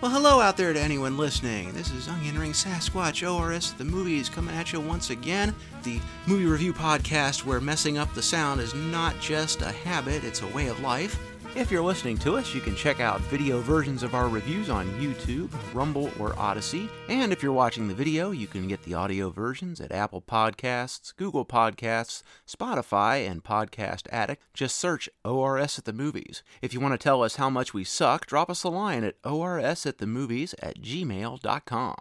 [0.00, 1.72] Well, hello out there to anyone listening.
[1.72, 5.52] This is Onion Ring Sasquatch ORS The Movies coming at you once again.
[5.82, 10.42] The movie review podcast where messing up the sound is not just a habit, it's
[10.42, 11.18] a way of life.
[11.56, 14.86] If you're listening to us, you can check out video versions of our reviews on
[15.00, 16.88] YouTube, Rumble, or Odysee.
[17.08, 21.16] And if you're watching the video, you can get the audio versions at Apple Podcasts,
[21.16, 24.42] Google Podcasts, Spotify, and Podcast Addict.
[24.54, 26.42] Just search ORS at the Movies.
[26.62, 29.16] If you want to tell us how much we suck, drop us a line at
[29.24, 31.96] ORS at the Movies at gmail.com.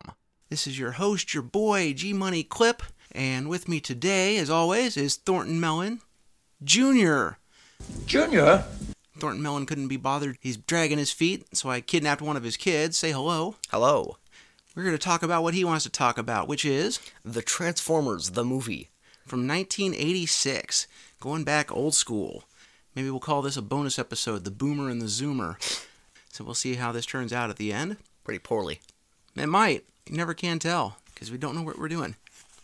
[0.49, 4.97] This is your host, your boy, G Money Clip, and with me today, as always,
[4.97, 6.01] is Thornton Mellon
[6.63, 7.29] Jr.
[8.05, 8.65] Junior?
[9.19, 10.37] Thornton Mellon couldn't be bothered.
[10.39, 12.97] He's dragging his feet, so I kidnapped one of his kids.
[12.97, 13.55] Say hello.
[13.69, 14.17] Hello.
[14.75, 18.31] We're going to talk about what he wants to talk about, which is The Transformers,
[18.31, 18.89] the movie.
[19.27, 20.87] from 1986,
[21.19, 22.45] going back old school.
[22.95, 25.57] Maybe we'll call this a bonus episode, The Boomer and the Zoomer.
[26.31, 27.97] So we'll see how this turns out at the end.
[28.23, 28.79] Pretty poorly.
[29.35, 29.83] It might.
[30.09, 32.15] You never can tell, because we don't know what we're doing.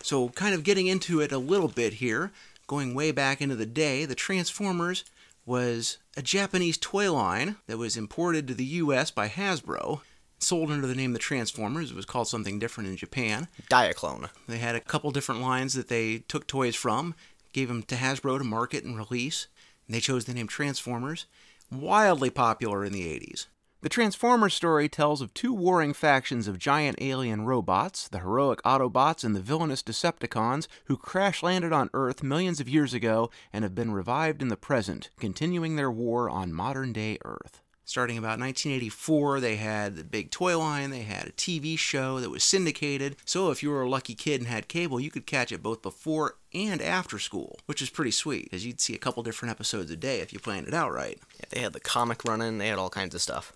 [0.02, 2.32] So, kind of getting into it a little bit here,
[2.67, 5.04] going way back into the day, the Transformers
[5.45, 10.02] was a Japanese toy line that was imported to the US by Hasbro.
[10.39, 11.91] Sold under the name the Transformers.
[11.91, 13.47] It was called something different in Japan.
[13.69, 14.30] Diaclone.
[14.47, 17.16] They had a couple different lines that they took toys from,
[17.53, 19.47] gave them to Hasbro to market and release.
[19.88, 21.25] And they chose the name Transformers.
[21.71, 23.47] Wildly popular in the 80s.
[23.84, 29.26] The Transformers story tells of two warring factions of giant alien robots, the heroic Autobots
[29.26, 33.76] and the villainous Decepticons, who crash landed on Earth millions of years ago and have
[33.76, 37.61] been revived in the present, continuing their war on modern day Earth.
[37.84, 42.30] Starting about 1984, they had the big toy line, they had a TV show that
[42.30, 45.52] was syndicated, so if you were a lucky kid and had cable, you could catch
[45.52, 49.22] it both before and after school, which is pretty sweet, because you'd see a couple
[49.23, 51.20] different episodes a day if you planned it out right.
[51.38, 53.52] Yeah, they had the comic running, they had all kinds of stuff.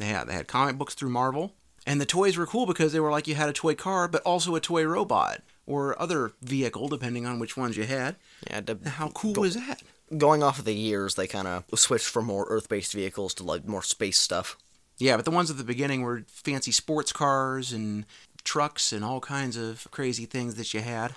[0.00, 1.52] They had, they had comic books through Marvel,
[1.86, 4.22] and the toys were cool because they were like you had a toy car, but
[4.22, 8.16] also a toy robot, or other vehicle, depending on which ones you had.
[8.48, 9.82] Yeah, How cool was that?
[10.18, 13.66] going off of the years, they kind of switched from more Earth-based vehicles to like
[13.68, 14.56] more space stuff.
[14.98, 18.04] Yeah, but the ones at the beginning were fancy sports cars and
[18.42, 21.14] trucks and all kinds of crazy things that you had.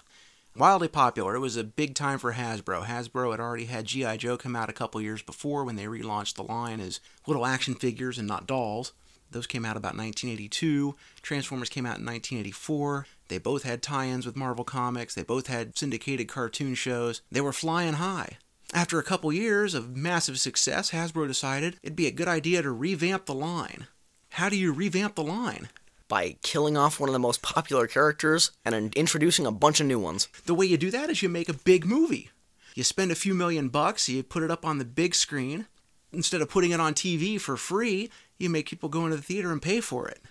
[0.56, 1.34] Wildly popular.
[1.34, 2.86] It was a big time for Hasbro.
[2.86, 4.18] Hasbro had already had G.I.
[4.18, 7.74] Joe come out a couple years before when they relaunched the line as little action
[7.74, 8.94] figures and not dolls.
[9.32, 10.94] Those came out about 1982.
[11.24, 13.08] Transformers came out in 1984.
[13.30, 15.16] They both had tie ins with Marvel Comics.
[15.16, 17.24] They both had syndicated cartoon shows.
[17.32, 18.38] They were flying high.
[18.76, 22.72] After a couple years of massive success, Hasbro decided it'd be a good idea to
[22.72, 23.88] revamp the line.
[24.30, 25.70] How do you revamp the line?
[26.08, 30.00] By killing off one of the most popular characters and introducing a bunch of new
[30.00, 30.28] ones.
[30.46, 32.30] The way you do that is you make a big movie.
[32.76, 35.68] You spend a few million bucks, you put it up on the big screen.
[36.12, 39.52] Instead of putting it on TV for free, you make people go into the theater
[39.52, 40.22] and pay for it.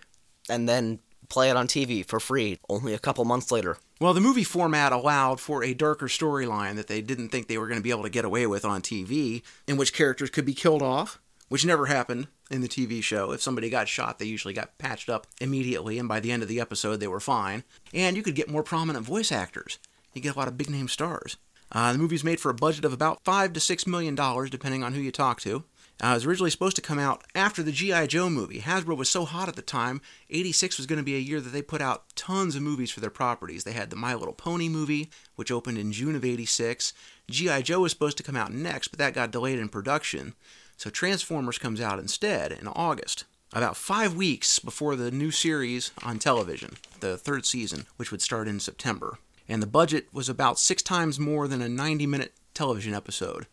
[0.48, 3.78] And then play it on TV for free only a couple months later.
[4.00, 7.68] Well, the movie format allowed for a darker storyline that they didn't think they were
[7.68, 10.54] going to be able to get away with on TV, in which characters could be
[10.54, 13.32] killed off, which never happened in the TV show.
[13.32, 16.48] If somebody got shot, they usually got patched up immediately, and by the end of
[16.48, 17.64] the episode, they were fine.
[17.92, 19.78] And you could get more prominent voice actors.
[20.14, 21.36] You get a lot of big name stars.
[21.70, 24.82] Uh, the movie's made for a budget of about five to six million dollars, depending
[24.84, 25.64] on who you talk to.
[26.02, 28.08] Uh, it was originally supposed to come out after the G.I.
[28.08, 28.60] Joe movie.
[28.60, 31.50] Hasbro was so hot at the time, 86 was going to be a year that
[31.50, 33.62] they put out tons of movies for their properties.
[33.62, 36.92] They had the My Little Pony movie, which opened in June of 86.
[37.30, 37.62] G.I.
[37.62, 40.34] Joe was supposed to come out next, but that got delayed in production.
[40.82, 43.22] So Transformers comes out instead in August,
[43.52, 48.48] about five weeks before the new series on television, the third season, which would start
[48.48, 49.18] in September.
[49.48, 53.46] And the budget was about six times more than a 90 minute television episode.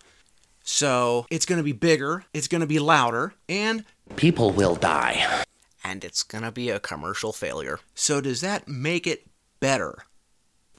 [0.63, 3.85] So it's going to be bigger, it's going to be louder, and
[4.15, 5.43] People will die.
[5.83, 7.79] And it's gonna be a commercial failure.
[7.93, 9.27] so does that make it
[9.59, 10.05] better?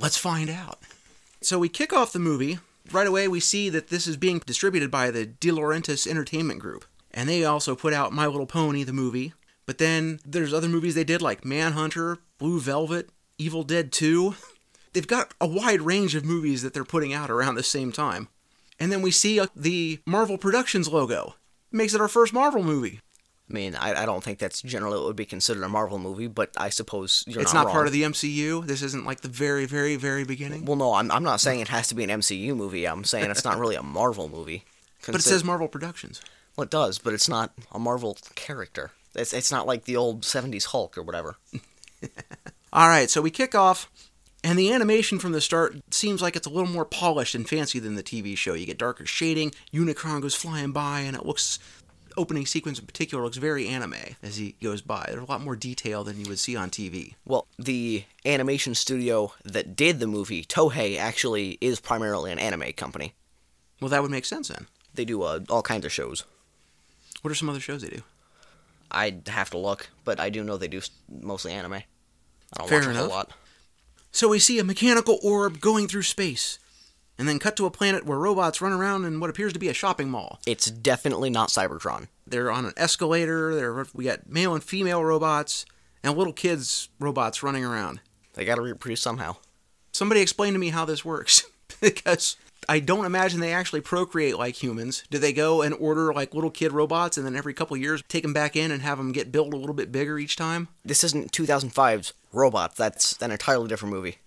[0.01, 0.81] Let's find out.
[1.41, 2.59] So we kick off the movie.
[2.93, 6.85] Right away, we see that this is being distributed by the De Laurentiis Entertainment Group.
[7.13, 9.33] And they also put out My Little Pony, the movie.
[9.65, 14.35] But then there's other movies they did like Manhunter, Blue Velvet, Evil Dead 2.
[14.93, 18.27] They've got a wide range of movies that they're putting out around the same time.
[18.81, 21.37] And then we see uh, the Marvel Productions logo.
[21.71, 23.01] makes it our first Marvel movie.
[23.51, 26.29] I mean, I, I don't think that's generally what would be considered a Marvel movie,
[26.29, 28.65] but I suppose you're it's not, not part of the MCU.
[28.65, 30.65] This isn't like the very, very, very beginning.
[30.65, 32.87] Well, no, I'm, I'm not saying it has to be an MCU movie.
[32.87, 34.65] I'm saying it's not really a Marvel movie.
[35.05, 36.21] But it says Marvel Productions.
[36.57, 38.93] well, it does, but it's not a Marvel character.
[39.15, 41.37] It's it's not like the old '70s Hulk or whatever.
[42.73, 43.91] All right, so we kick off,
[44.45, 47.81] and the animation from the start seems like it's a little more polished and fancy
[47.81, 48.55] than the TV show.
[48.55, 51.59] You get darker shading, Unicron goes flying by, and it looks
[52.17, 55.07] opening sequence in particular looks very anime as he goes by.
[55.09, 57.15] There's a lot more detail than you would see on TV.
[57.25, 63.15] Well, the animation studio that did the movie, Toei, actually is primarily an anime company.
[63.81, 64.67] Well, that would make sense then.
[64.95, 66.25] They do uh, all kinds of shows.
[67.23, 68.03] What are some other shows they do?
[68.91, 71.75] I'd have to look, but I do know they do mostly anime.
[71.75, 71.83] I
[72.57, 73.03] don't Fair watch a enough.
[73.03, 73.31] whole lot.
[74.13, 76.59] So we see a mechanical orb going through space,
[77.21, 79.69] and then cut to a planet where robots run around in what appears to be
[79.69, 80.41] a shopping mall.
[80.47, 82.09] It's definitely not Cybertron.
[82.27, 83.55] They're on an escalator.
[83.55, 85.67] There, we got male and female robots,
[86.03, 88.01] and little kids robots running around.
[88.33, 89.37] They gotta reproduce somehow.
[89.93, 91.45] Somebody explain to me how this works,
[91.83, 92.39] because
[92.71, 95.05] I don't imagine they actually procreate like humans.
[95.11, 98.23] Do they go and order like little kid robots, and then every couple years take
[98.23, 100.69] them back in and have them get built a little bit bigger each time?
[100.87, 102.77] This isn't 2005's Robots.
[102.77, 104.19] That's an entirely different movie.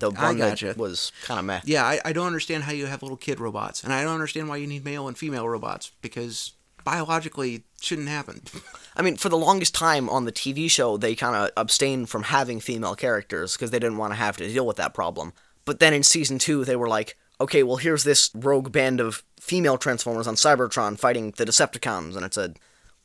[0.00, 0.66] The one gotcha.
[0.66, 1.60] that was kind of meh.
[1.64, 4.48] Yeah, I, I don't understand how you have little kid robots, and I don't understand
[4.48, 6.52] why you need male and female robots because
[6.84, 8.42] biologically it shouldn't happen.
[8.96, 12.24] I mean, for the longest time on the TV show, they kind of abstained from
[12.24, 15.32] having female characters because they didn't want to have to deal with that problem.
[15.64, 19.22] But then in season two, they were like, okay, well, here's this rogue band of
[19.38, 22.16] female Transformers on Cybertron fighting the Decepticons.
[22.16, 22.58] And it said,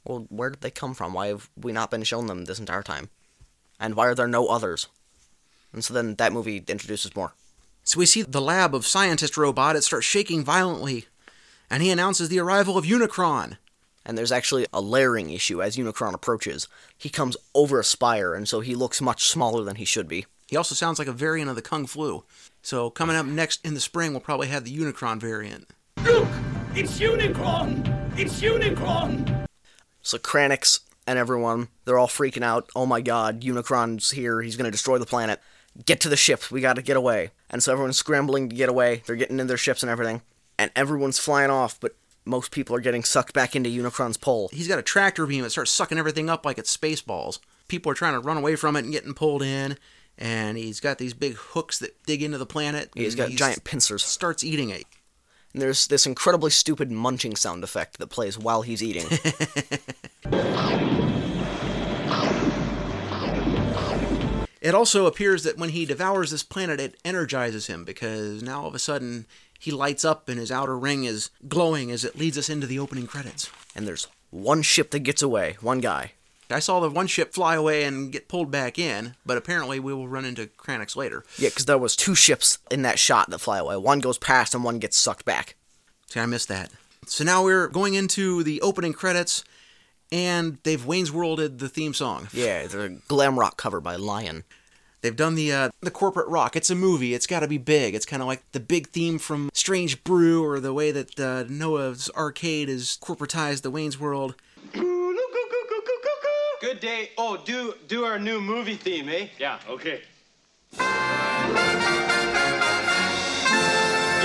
[0.04, 1.14] well, where did they come from?
[1.14, 3.10] Why have we not been shown them this entire time?
[3.80, 4.88] And why are there no others?
[5.76, 7.34] And so then that movie introduces more.
[7.84, 9.76] So we see the lab of scientist robot.
[9.76, 11.06] It starts shaking violently,
[11.70, 13.58] and he announces the arrival of Unicron.
[14.06, 16.68] And there's actually a layering issue as Unicron approaches.
[16.98, 20.26] He comes over a spire, and so he looks much smaller than he should be.
[20.48, 22.24] He also sounds like a variant of the Kung Flu.
[22.62, 25.70] So coming up next in the spring, we'll probably have the Unicron variant.
[26.04, 26.28] Look!
[26.74, 28.18] It's Unicron!
[28.18, 29.46] It's Unicron!
[30.02, 32.70] So Kranix and everyone, they're all freaking out.
[32.76, 34.42] Oh my god, Unicron's here.
[34.42, 35.42] He's going to destroy the planet.
[35.84, 36.52] Get to the ship.
[36.52, 37.32] We got to get away.
[37.50, 39.04] And so everyone's scrambling to get away.
[39.06, 40.22] They're getting in their ships and everything.
[40.58, 44.50] And everyone's flying off, but most people are getting sucked back into Unicron's pole.
[44.52, 47.40] He's got a tractor beam that starts sucking everything up like it's Spaceballs.
[47.68, 49.78] People are trying to run away from it and getting pulled in.
[50.18, 52.90] And he's got these big hooks that dig into the planet.
[52.96, 54.04] He's got he giant pincers.
[54.04, 54.86] Starts eating it.
[55.54, 59.08] And there's this incredibly stupid munching sound effect that plays while he's eating.
[64.66, 68.68] It also appears that when he devours this planet, it energizes him because now all
[68.68, 69.28] of a sudden
[69.60, 72.80] he lights up and his outer ring is glowing as it leads us into the
[72.80, 73.48] opening credits.
[73.76, 75.58] and there's one ship that gets away.
[75.62, 76.14] One guy.
[76.50, 79.94] I saw the one ship fly away and get pulled back in, but apparently we
[79.94, 81.24] will run into Kranix later.
[81.38, 83.78] Yeah, because there was two ships in that shot that fly away.
[83.78, 85.56] One goes past and one gets sucked back.
[86.08, 86.72] See, I missed that.
[87.06, 89.44] So now we're going into the opening credits,
[90.12, 92.28] and they've Wayne's Worlded the theme song.
[92.34, 94.44] Yeah, it's a glam rock cover by Lion.
[95.02, 96.56] They've done the uh, the corporate rock.
[96.56, 97.14] It's a movie.
[97.14, 97.94] It's got to be big.
[97.94, 101.44] It's kind of like the big theme from Strange Brew, or the way that uh,
[101.48, 104.36] Noah's Arcade is corporatized the Wayne's World.
[106.62, 107.12] Good day.
[107.18, 109.28] Oh, do do our new movie theme, eh?
[109.38, 110.02] Yeah, okay.
[110.72, 110.80] Give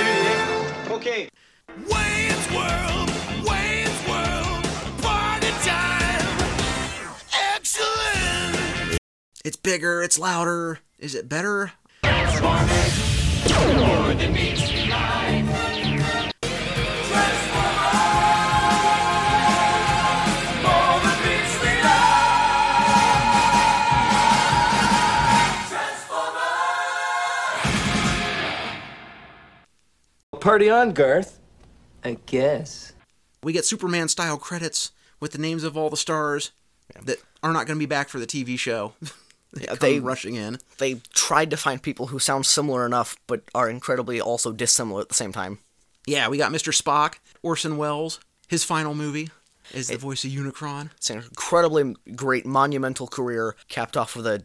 [0.07, 0.23] me
[0.87, 1.29] the Okay.
[1.87, 3.00] Wayne's World!
[9.43, 10.03] It's bigger.
[10.03, 10.81] It's louder.
[10.99, 11.73] Is it better?
[30.41, 31.39] Party on, Garth.
[32.03, 32.93] I guess.
[33.43, 36.51] We get Superman style credits with the names of all the stars
[37.03, 38.93] that are not going to be back for the TV show.
[39.53, 40.59] they Yeah, come they- rushing in.
[40.79, 45.09] They tried to find people who sound similar enough, but are incredibly also dissimilar at
[45.09, 45.59] the same time.
[46.07, 46.73] Yeah, we got Mr.
[46.77, 49.29] Spock, Orson Welles, his final movie
[49.73, 50.91] is the voice of Unicron.
[50.97, 54.45] It's an incredibly great, monumental career capped off with a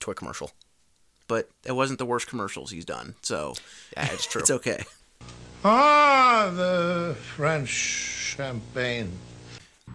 [0.00, 0.52] toy commercial.
[1.26, 3.54] But it wasn't the worst commercials he's done, so
[3.96, 4.40] Yeah, it's true.
[4.42, 4.84] it's okay.
[5.64, 9.10] Ah, the French champagne.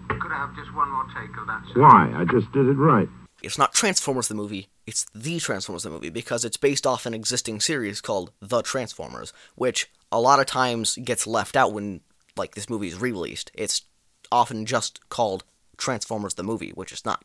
[0.08, 1.62] Could I have just one more take of that?
[1.74, 1.82] sir?
[1.82, 2.12] Why?
[2.16, 3.08] I just did it right.
[3.42, 7.14] It's not Transformers the movie, it's the Transformers the movie because it's based off an
[7.14, 12.02] existing series called The Transformers, which a lot of times gets left out when
[12.36, 13.52] like this movie is re-released.
[13.54, 13.84] It's
[14.32, 15.44] often just called
[15.78, 17.24] Transformers the movie, which it's not.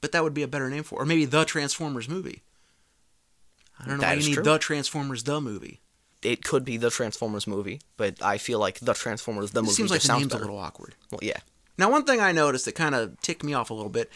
[0.00, 2.42] But that would be a better name for, or maybe the Transformers movie.
[3.78, 4.42] I don't know That why you need true.
[4.42, 5.80] the Transformers the movie.
[6.22, 9.74] It could be the Transformers movie, but I feel like The Transformers the It movie
[9.74, 10.44] seems like the sounds name's better.
[10.44, 10.94] a little awkward.
[11.10, 11.38] Well, yeah.
[11.76, 14.10] Now, one thing I noticed that kind of ticked me off a little bit,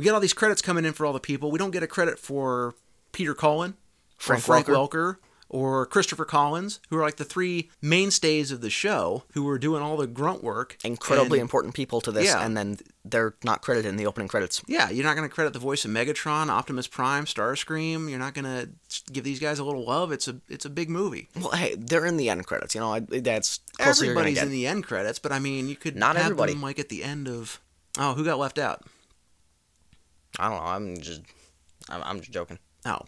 [0.00, 1.50] we get all these credits coming in for all the people.
[1.50, 2.74] We don't get a credit for
[3.12, 3.74] Peter Cullen,
[4.16, 4.72] Frank Frank Welker.
[4.90, 5.16] Welker,
[5.50, 9.82] or Christopher Collins, who are like the three mainstays of the show, who were doing
[9.82, 10.78] all the grunt work.
[10.84, 12.40] Incredibly And- important people to this, Yeah.
[12.42, 14.62] and then they're not credited in the opening credits.
[14.68, 18.08] Yeah, you're not going to credit the voice of Megatron, Optimus Prime, Starscream.
[18.08, 18.70] You're not going to
[19.12, 20.12] give these guys a little love.
[20.12, 21.28] It's a it's a big movie.
[21.36, 22.74] Well, hey, they're in the end credits.
[22.74, 26.16] You know, I, that's Everybody's in the end credits, but I mean, you could Not
[26.16, 26.52] have everybody.
[26.54, 27.60] them like at the end of.
[27.98, 28.84] Oh, who got left out?
[30.38, 30.70] I don't know.
[30.70, 31.22] I'm just,
[31.88, 32.58] I'm, I'm just joking.
[32.86, 33.00] Oh,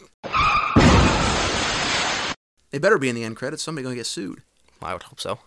[2.71, 3.63] they better be in the end credits.
[3.63, 4.41] Somebody gonna get sued.
[4.81, 5.39] I would hope so.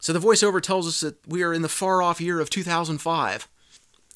[0.00, 3.48] So the voiceover tells us that we are in the far off year of 2005.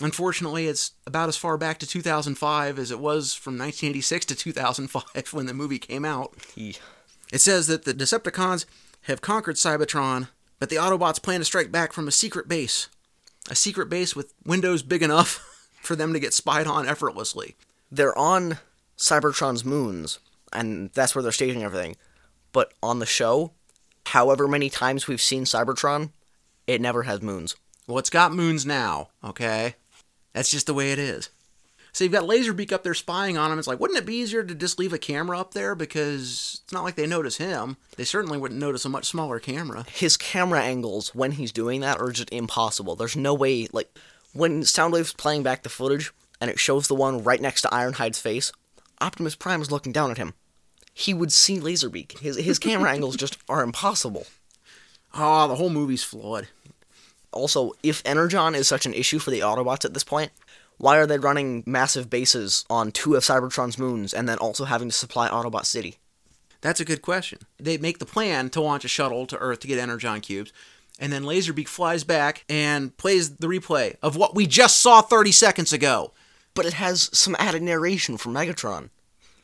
[0.00, 5.02] Unfortunately, it's about as far back to 2005 as it was from 1986 to 2005
[5.32, 6.34] when the movie came out.
[6.54, 6.76] He,
[7.32, 8.64] It says that the Decepticons
[9.02, 10.28] have conquered Cybertron,
[10.60, 12.88] but the Autobots plan to strike back from a secret base.
[13.50, 15.44] A secret base with windows big enough
[15.88, 17.56] for them to get spied on effortlessly.
[17.90, 18.58] they're on
[18.96, 20.18] Cybertron's moons,
[20.52, 21.96] and that's where they're staging everything.
[22.52, 23.52] But on the show,
[24.06, 26.10] however many times we've seen Cybertron,
[26.66, 27.56] it never has moons.
[27.86, 29.76] Well, it's got moons now, okay?
[30.32, 31.30] That's just the way it is.
[31.92, 33.58] So you've got Laserbeak up there spying on him.
[33.58, 35.74] It's like, wouldn't it be easier to just leave a camera up there?
[35.74, 37.76] Because it's not like they notice him.
[37.96, 39.86] They certainly wouldn't notice a much smaller camera.
[39.90, 42.94] His camera angles when he's doing that are just impossible.
[42.94, 43.92] There's no way, like,
[44.38, 48.20] when Soundwave's playing back the footage and it shows the one right next to Ironhide's
[48.20, 48.52] face,
[49.00, 50.34] Optimus Prime is looking down at him.
[50.94, 52.20] He would see Laserbeak.
[52.20, 54.26] His, his camera angles just are impossible.
[55.12, 56.46] Oh, the whole movie's flawed.
[57.32, 60.30] Also, if Energon is such an issue for the Autobots at this point,
[60.76, 64.88] why are they running massive bases on two of Cybertron's moons and then also having
[64.88, 65.98] to supply Autobot City?
[66.60, 67.40] That's a good question.
[67.58, 70.52] They make the plan to launch a shuttle to Earth to get Energon cubes,
[70.98, 75.32] and then Laserbeak flies back and plays the replay of what we just saw 30
[75.32, 76.12] seconds ago.
[76.54, 78.90] But it has some added narration from Megatron.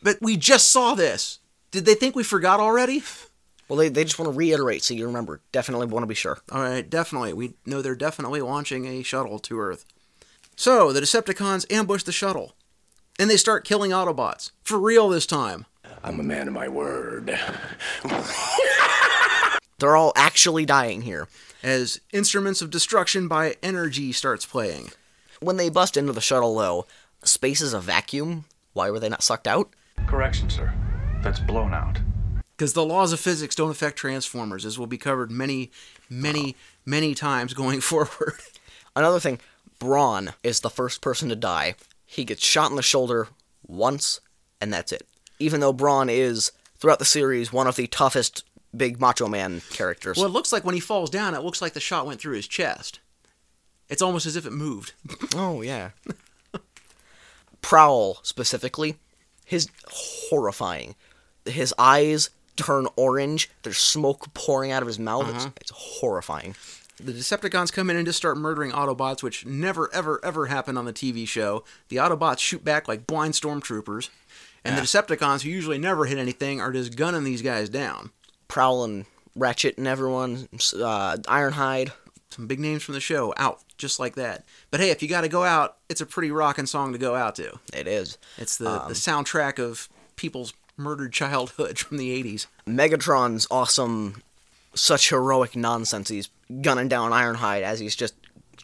[0.02, 1.38] But we just saw this.
[1.70, 3.02] Did they think we forgot already?
[3.68, 5.40] Well, they, they just want to reiterate so you remember.
[5.52, 6.38] Definitely want to be sure.
[6.52, 7.32] All right, definitely.
[7.32, 9.84] We know they're definitely launching a shuttle to Earth.
[10.56, 12.54] So, the Decepticons ambush the shuttle,
[13.18, 14.52] and they start killing Autobots.
[14.62, 15.66] For real this time.
[16.04, 17.37] I'm a man of my word.
[19.78, 21.28] They're all actually dying here.
[21.62, 24.90] As Instruments of Destruction by Energy starts playing.
[25.40, 26.86] When they bust into the shuttle, though,
[27.24, 28.44] space is a vacuum.
[28.72, 29.70] Why were they not sucked out?
[30.06, 30.72] Correction, sir.
[31.22, 31.98] That's blown out.
[32.56, 35.70] Because the laws of physics don't affect Transformers, as will be covered many,
[36.08, 36.54] many,
[36.86, 38.34] many times going forward.
[38.94, 39.40] Another thing,
[39.78, 41.74] Brawn is the first person to die.
[42.06, 43.28] He gets shot in the shoulder
[43.66, 44.20] once,
[44.60, 45.06] and that's it.
[45.40, 48.44] Even though Brawn is, throughout the series, one of the toughest
[48.76, 50.16] big Macho Man characters.
[50.16, 52.36] Well, it looks like when he falls down, it looks like the shot went through
[52.36, 53.00] his chest.
[53.88, 54.92] It's almost as if it moved.
[55.36, 55.90] Oh, yeah.
[57.60, 58.96] Prowl, specifically,
[59.44, 60.94] his horrifying.
[61.44, 63.50] His eyes turn orange.
[63.62, 65.28] There's smoke pouring out of his mouth.
[65.28, 65.52] It's, uh-huh.
[65.60, 66.54] it's horrifying.
[66.98, 70.84] The Decepticons come in and just start murdering Autobots, which never, ever, ever happened on
[70.84, 71.64] the TV show.
[71.88, 74.10] The Autobots shoot back like blind stormtroopers,
[74.64, 78.10] and the Decepticons, who usually never hit anything, are just gunning these guys down.
[78.54, 81.90] Prowl and Ratchet and everyone, uh, Ironhide.
[82.30, 84.44] Some big names from the show out just like that.
[84.70, 87.16] But hey, if you got to go out, it's a pretty rocking song to go
[87.16, 87.58] out to.
[87.73, 88.16] It is.
[88.38, 92.46] It's the, the soundtrack of people's murdered childhood from the 80s.
[92.64, 94.23] Megatron's awesome,
[94.73, 96.08] such heroic nonsense.
[96.08, 96.28] He's
[96.61, 98.14] gunning down Ironhide as he's just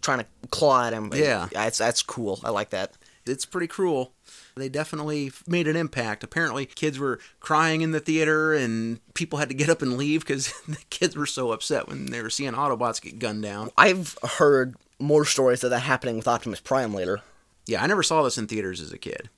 [0.03, 1.11] trying to claw at him.
[1.13, 1.49] Yeah.
[1.51, 2.39] That's, that's cool.
[2.45, 2.93] I like that.
[3.27, 4.13] It's pretty cruel.
[4.57, 6.25] They definitely made an impact.
[6.25, 10.21] Apparently, kids were crying in the theater, and people had to get up and leave
[10.21, 13.71] because the kids were so upset when they were seeing Autobots get gunned down.
[13.77, 17.21] I've heard more stories of that happening with Optimus Prime later.
[17.67, 19.31] Yeah, I never saw this in theaters as a kid.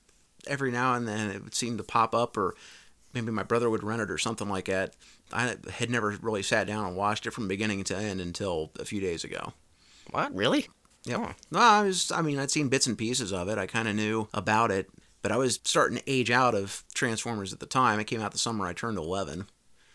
[0.47, 2.55] Every now and then it would seem to pop up, or
[3.13, 4.95] maybe my brother would rent it or something like that.
[5.31, 8.85] I had never really sat down and watched it from beginning to end until a
[8.85, 9.53] few days ago.
[10.11, 10.33] What?
[10.35, 10.67] Really?
[11.05, 11.35] Yep.
[11.51, 12.11] No, I was.
[12.11, 13.57] I mean, I'd seen bits and pieces of it.
[13.57, 14.89] I kind of knew about it,
[15.23, 17.99] but I was starting to age out of Transformers at the time.
[17.99, 19.47] It came out the summer I turned eleven,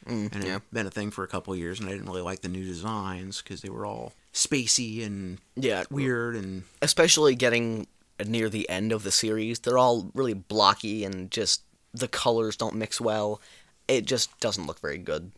[0.05, 0.53] mm, and it yeah.
[0.55, 1.79] had been a thing for a couple of years.
[1.79, 5.85] And I didn't really like the new designs because they were all spacey and Yeah.
[5.91, 6.35] weird.
[6.35, 7.87] And Especially getting
[8.27, 11.63] near the end of the series, they're all really blocky and just
[11.95, 13.41] the colors don't mix well.
[13.87, 15.31] It just doesn't look very good.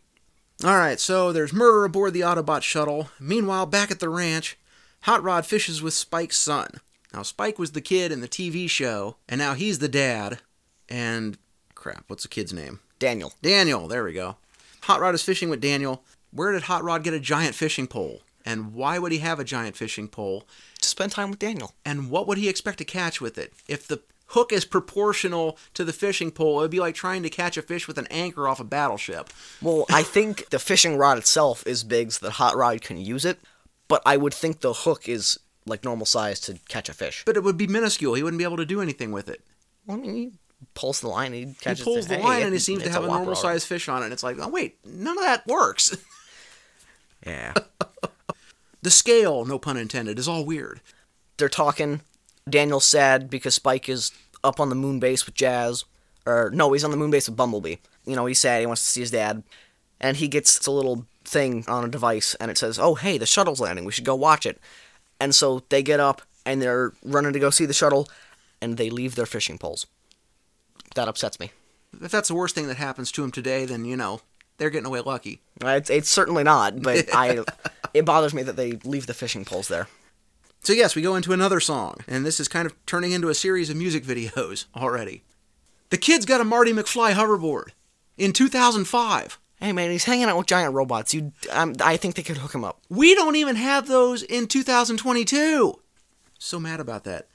[0.63, 3.09] all right, so there's murder aboard the Autobot shuttle.
[3.19, 4.57] Meanwhile, back at the ranch,
[5.03, 6.79] Hot Rod fishes with Spike's son.
[7.13, 10.39] Now, Spike was the kid in the TV show, and now he's the dad.
[10.87, 11.37] And
[11.75, 12.79] crap, what's the kid's name?
[12.99, 13.33] Daniel.
[13.41, 14.37] Daniel, there we go.
[14.83, 16.03] Hot Rod is fishing with Daniel.
[16.31, 18.21] Where did Hot Rod get a giant fishing pole?
[18.45, 20.47] And why would he have a giant fishing pole?
[20.81, 21.73] To spend time with Daniel.
[21.85, 23.53] And what would he expect to catch with it?
[23.67, 24.01] If the
[24.31, 26.59] hook is proportional to the fishing pole.
[26.59, 29.29] It would be like trying to catch a fish with an anchor off a battleship.
[29.61, 33.25] Well, I think the fishing rod itself is big so that Hot Rod can use
[33.25, 33.39] it,
[33.87, 37.23] but I would think the hook is like normal size to catch a fish.
[37.25, 38.13] But it would be minuscule.
[38.15, 39.41] He wouldn't be able to do anything with it.
[39.85, 40.31] Well, I mean, he
[40.73, 42.89] pulls the line, he catches he pulls the Hey, line and it- it seems to
[42.89, 44.05] have a, whopper normal sized fish on it.
[44.05, 45.95] And it's like, oh, wait, none of that works.
[47.25, 47.53] Yeah.
[48.81, 50.81] the scale, no pun intended, is all weird.
[51.37, 52.01] They're talking.
[52.49, 54.11] Daniel's sad because Spike is
[54.43, 55.85] up on the moon base with Jazz.
[56.25, 57.75] Or, no, he's on the moon base with Bumblebee.
[58.05, 59.43] You know, he's sad, he wants to see his dad.
[59.99, 63.27] And he gets a little thing on a device, and it says, oh, hey, the
[63.27, 64.59] shuttle's landing, we should go watch it.
[65.21, 68.09] And so they get up, and they're running to go see the shuttle,
[68.59, 69.85] and they leave their fishing poles.
[70.95, 71.51] That upsets me.
[72.01, 74.21] If that's the worst thing that happens to him today, then, you know,
[74.57, 75.39] they're getting away lucky.
[75.63, 77.43] Uh, It's, it's certainly not, but I
[77.93, 79.87] it bothers me that they leave the fishing poles there.
[80.63, 83.35] So, yes, we go into another song, and this is kind of turning into a
[83.35, 85.23] series of music videos already.
[85.91, 87.69] The kid's got a Marty McFly hoverboard
[88.17, 89.37] in 2005.
[89.61, 91.13] Hey man, he's hanging out with giant robots.
[91.13, 92.81] You, um, I think they could hook him up.
[92.89, 95.79] We don't even have those in 2022.
[96.39, 97.27] So mad about that.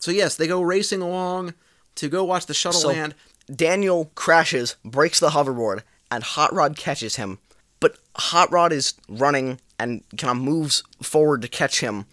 [0.00, 1.54] So, yes, they go racing along
[1.94, 3.14] to go watch the shuttle So land.
[3.54, 7.38] Daniel crashes, breaks the hoverboard, and Hot Rod catches him.
[7.78, 12.06] But Hot Rod is running and kind of moves forward to catch him.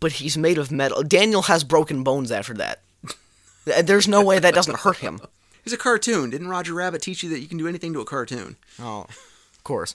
[0.00, 1.02] But he's made of metal.
[1.02, 2.82] Daniel has broken bones after that.
[3.84, 5.20] There's no way that doesn't hurt him.
[5.68, 6.30] It's a cartoon.
[6.30, 8.56] Didn't Roger Rabbit teach you that you can do anything to a cartoon?
[8.80, 9.94] Oh, of course.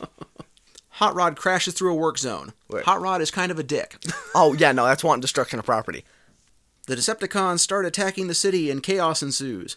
[0.88, 2.54] Hot Rod crashes through a work zone.
[2.68, 2.84] Wait.
[2.86, 3.98] Hot Rod is kind of a dick.
[4.34, 6.04] Oh yeah, no, that's wanton destruction of property.
[6.88, 9.76] The Decepticons start attacking the city and chaos ensues.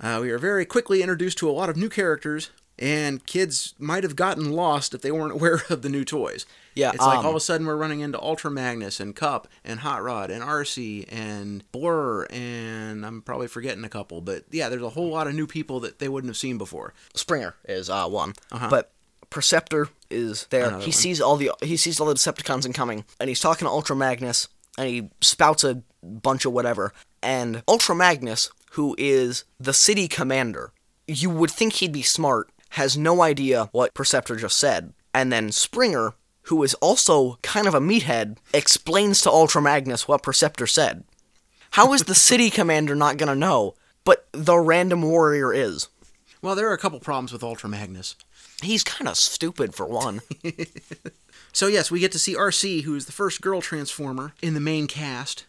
[0.00, 4.02] Uh, we are very quickly introduced to a lot of new characters, and kids might
[4.02, 6.46] have gotten lost if they weren't aware of the new toys.
[6.74, 9.48] Yeah, It's like um, all of a sudden we're running into Ultra Magnus and Kup
[9.64, 14.68] and Hot Rod and Arcee and Blur, and I'm probably forgetting a couple, but yeah,
[14.68, 16.92] there's a whole lot of new people that they wouldn't have seen before.
[17.14, 18.68] Springer is uh, one, Uh-huh.
[18.70, 18.90] but
[19.30, 20.66] Perceptor is there.
[20.68, 20.92] Another he one.
[20.92, 24.48] sees all the he sees all the Decepticons incoming, and he's talking to Ultra Magnus,
[24.78, 26.92] and he spouts a bunch of whatever.
[27.22, 30.72] And Ultra Magnus, who is the city commander,
[31.08, 34.92] you would think he'd be smart, has no idea what Perceptor just said.
[35.12, 40.22] And then Springer, who is also kind of a meathead, explains to Ultra Magnus what
[40.22, 41.04] Perceptor said.
[41.72, 43.74] How is the city commander not gonna know?
[44.04, 45.88] But the random warrior is.
[46.42, 48.16] Well, there are a couple problems with Ultra Magnus.
[48.62, 50.20] He's kind of stupid for one.
[51.54, 54.60] So yes, we get to see Arcee, who is the first girl Transformer in the
[54.60, 55.44] main cast.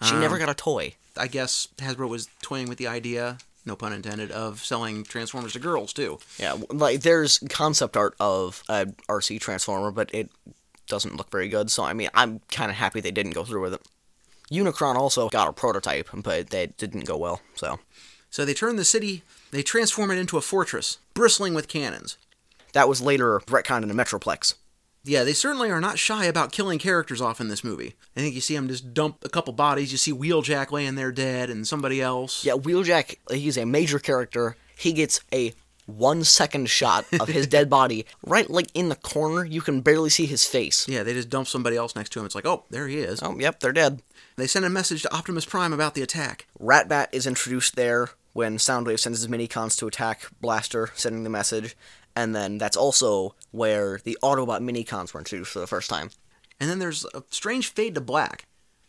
[0.00, 0.94] She never um, got a toy.
[1.16, 5.58] I guess Hasbro was toying with the idea, no pun intended, of selling Transformers to
[5.58, 6.18] girls too.
[6.38, 10.30] Yeah, like there's concept art of a Arcee Transformer, but it
[10.86, 11.70] doesn't look very good.
[11.70, 13.82] So I mean, I'm kind of happy they didn't go through with it.
[14.50, 17.40] Unicron also got a prototype, but that didn't go well.
[17.54, 17.78] So
[18.30, 22.16] So they turn the city, they transform it into a fortress, bristling with cannons.
[22.72, 24.54] that was later retconned into Metroplex.
[25.04, 27.94] Yeah, they certainly are not shy about killing characters off in this movie.
[28.16, 29.92] I think you see them just dump a couple bodies.
[29.92, 32.44] You see Wheeljack laying there dead, and somebody else.
[32.44, 34.56] Yeah, Wheeljack, he's a major character.
[34.76, 35.54] He gets a
[35.86, 39.44] one second shot of his dead body right like in the corner.
[39.44, 40.86] You can barely see his face.
[40.88, 42.26] Yeah, they just dump somebody else next to him.
[42.26, 43.20] It's like, oh, there he is.
[43.22, 44.02] Oh, yep, they're dead.
[44.36, 46.46] They send a message to Optimus Prime about the attack.
[46.60, 51.76] Ratbat is introduced there when Soundwave sends his minicons to attack Blaster, sending the message.
[52.20, 56.10] And then that's also where the Autobot minicons were introduced for the first time.
[56.60, 58.46] And then there's a strange fade to black.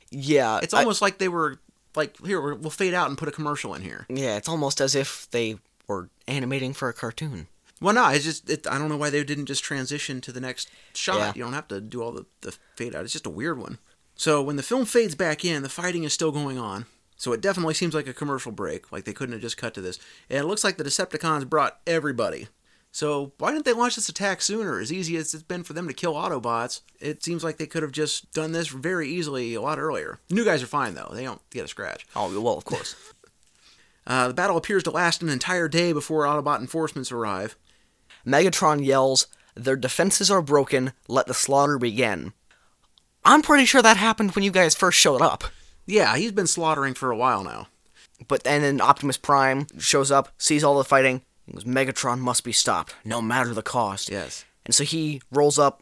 [0.10, 1.60] Yeah, It's I- almost like they were
[1.96, 4.06] like, here, we'll fade out and put a commercial in here.
[4.10, 7.48] yeah, it's almost as if they were animating for a cartoon.
[7.80, 10.40] Well, no, it's just it, I don't know why they didn't just transition to the
[10.42, 11.18] next shot.
[11.18, 11.32] Yeah.
[11.36, 13.04] You don't have to do all the, the fade out.
[13.06, 13.80] It's just a weird one.
[14.16, 16.86] So when the film fades back in, the fighting is still going on.
[17.18, 18.92] So it definitely seems like a commercial break.
[18.92, 19.98] Like they couldn't have just cut to this.
[20.30, 22.48] And it looks like the Decepticons brought everybody.
[22.92, 24.80] So why didn't they launch this attack sooner?
[24.80, 27.84] As easy as it's been for them to kill Autobots, it seems like they could
[27.84, 30.20] have just done this very easily a lot earlier.
[30.28, 32.06] The new guys are fine though; they don't get a scratch.
[32.16, 32.96] Oh, well, of course.
[34.08, 37.56] Uh, the battle appears to last an entire day before Autobot enforcements arrive.
[38.26, 42.34] Megatron yells, Their defenses are broken, let the slaughter begin.
[43.24, 45.44] I'm pretty sure that happened when you guys first showed up.
[45.86, 47.68] Yeah, he's been slaughtering for a while now.
[48.28, 51.22] But then Optimus Prime shows up, sees all the fighting,
[51.54, 54.10] goes, Megatron must be stopped, no matter the cost.
[54.10, 54.46] Yes.
[54.66, 55.82] And so he rolls up,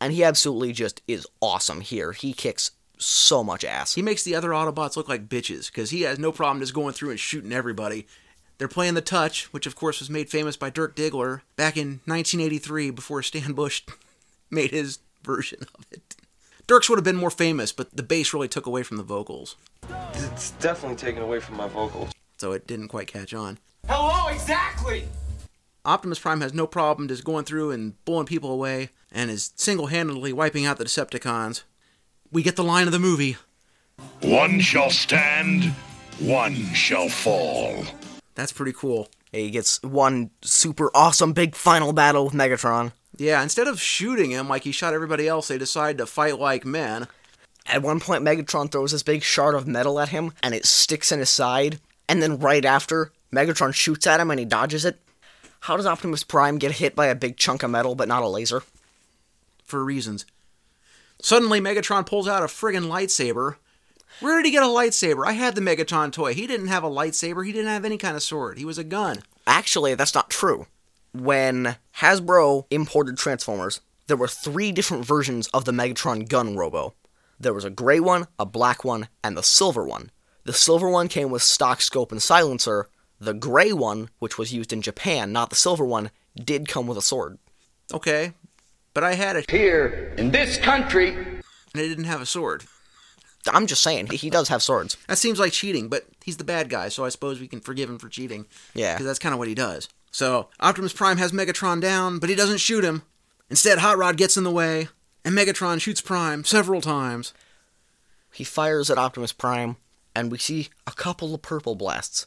[0.00, 2.12] and he absolutely just is awesome here.
[2.12, 3.94] He kicks so much ass.
[3.94, 6.92] He makes the other Autobots look like bitches because he has no problem just going
[6.92, 8.06] through and shooting everybody.
[8.58, 12.00] They're playing the touch, which of course was made famous by Dirk Diggler back in
[12.04, 13.82] 1983 before Stan Bush
[14.50, 16.14] made his version of it.
[16.66, 19.56] Dirks would have been more famous, but the bass really took away from the vocals,
[20.14, 22.10] It's definitely taken away from my vocals.
[22.38, 23.58] so it didn't quite catch on.
[23.88, 25.06] Hello, exactly!
[25.84, 29.88] Optimus Prime has no problem just going through and blowing people away and is single
[29.88, 31.64] handedly wiping out the Decepticons.
[32.32, 33.36] We get the line of the movie.
[34.22, 35.64] One shall stand,
[36.18, 37.84] one shall fall.
[38.34, 39.08] That's pretty cool.
[39.30, 42.92] He gets one super awesome big final battle with Megatron.
[43.16, 46.64] Yeah, instead of shooting him like he shot everybody else, they decide to fight like
[46.64, 47.06] men.
[47.66, 51.12] At one point, Megatron throws this big shard of metal at him, and it sticks
[51.12, 51.80] in his side.
[52.08, 55.00] And then right after, Megatron shoots at him and he dodges it.
[55.60, 58.28] How does Optimus Prime get hit by a big chunk of metal but not a
[58.28, 58.62] laser?
[59.64, 60.24] for reasons.
[61.20, 63.56] Suddenly, Megatron pulls out a friggin' lightsaber.
[64.20, 65.26] Where did he get a lightsaber?
[65.26, 66.34] I had the Megatron toy.
[66.34, 67.44] He didn't have a lightsaber.
[67.44, 68.58] He didn't have any kind of sword.
[68.58, 69.22] He was a gun.
[69.46, 70.66] Actually, that's not true.
[71.12, 76.94] When Hasbro imported Transformers, there were three different versions of the Megatron gun robo.
[77.40, 80.10] There was a gray one, a black one, and the silver one.
[80.44, 82.88] The silver one came with stock scope and silencer.
[83.24, 86.98] The gray one, which was used in Japan, not the silver one, did come with
[86.98, 87.38] a sword.
[87.92, 88.32] Okay,
[88.92, 91.42] but I had it, Here, in this country, and
[91.74, 92.64] it didn't have a sword.
[93.50, 94.98] I'm just saying, he does have swords.
[95.08, 97.88] That seems like cheating, but he's the bad guy, so I suppose we can forgive
[97.88, 98.46] him for cheating.
[98.74, 98.94] Yeah.
[98.94, 99.88] Because that's kind of what he does.
[100.10, 103.02] So, Optimus Prime has Megatron down, but he doesn't shoot him.
[103.50, 104.88] Instead, Hot Rod gets in the way,
[105.24, 107.34] and Megatron shoots Prime several times.
[108.32, 109.76] He fires at Optimus Prime,
[110.14, 112.26] and we see a couple of purple blasts.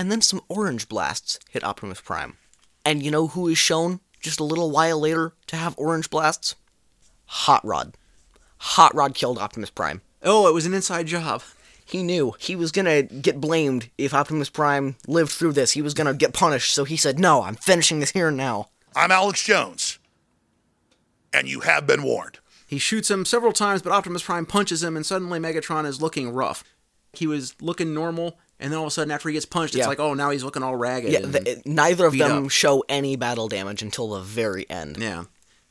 [0.00, 2.38] And then some orange blasts hit Optimus Prime.
[2.86, 6.54] And you know who is shown just a little while later to have orange blasts?
[7.26, 7.98] Hot Rod.
[8.60, 10.00] Hot Rod killed Optimus Prime.
[10.22, 11.42] Oh, it was an inside job.
[11.84, 15.72] He knew he was gonna get blamed if Optimus Prime lived through this.
[15.72, 18.70] He was gonna get punished, so he said, No, I'm finishing this here and now.
[18.96, 19.98] I'm Alex Jones,
[21.30, 22.38] and you have been warned.
[22.66, 26.30] He shoots him several times, but Optimus Prime punches him, and suddenly Megatron is looking
[26.30, 26.64] rough.
[27.12, 29.80] He was looking normal, and then all of a sudden, after he gets punched, it's
[29.80, 29.88] Yeah.
[29.88, 31.10] like, oh, now he's looking all ragged.
[31.12, 32.50] Yeah, and- neither of beat them up.
[32.50, 34.96] show any battle damage until the very end.
[34.98, 35.24] yeah.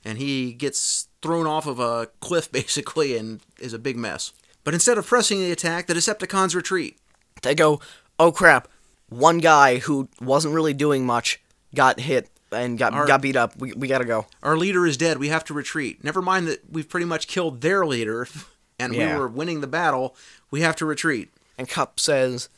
[0.03, 4.33] And he gets thrown off of a cliff, basically, and is a big mess.
[4.63, 6.97] But instead of pressing the attack, the Decepticons retreat.
[7.43, 7.79] they go,
[8.19, 8.67] oh crap,
[9.09, 11.39] one guy who wasn't really doing much
[11.73, 13.55] got hit and got got beat up.
[13.57, 14.25] We, we gotta go.
[14.43, 15.17] Our leader is dead.
[15.19, 16.03] We have to retreat.
[16.03, 18.27] Never mind that we've pretty much killed their leader,
[18.79, 19.13] and Yeah.
[19.15, 20.15] we were winning the battle.
[20.51, 21.29] We have to retreat.
[21.57, 22.49] And Kup says,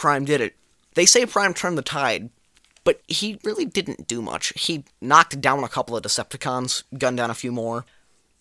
[0.00, 0.56] Prime did it.
[0.94, 2.30] They say Prime turned the tide,
[2.84, 4.50] but he really didn't do much.
[4.56, 7.84] He knocked down a couple of Decepticons, gunned down a few more.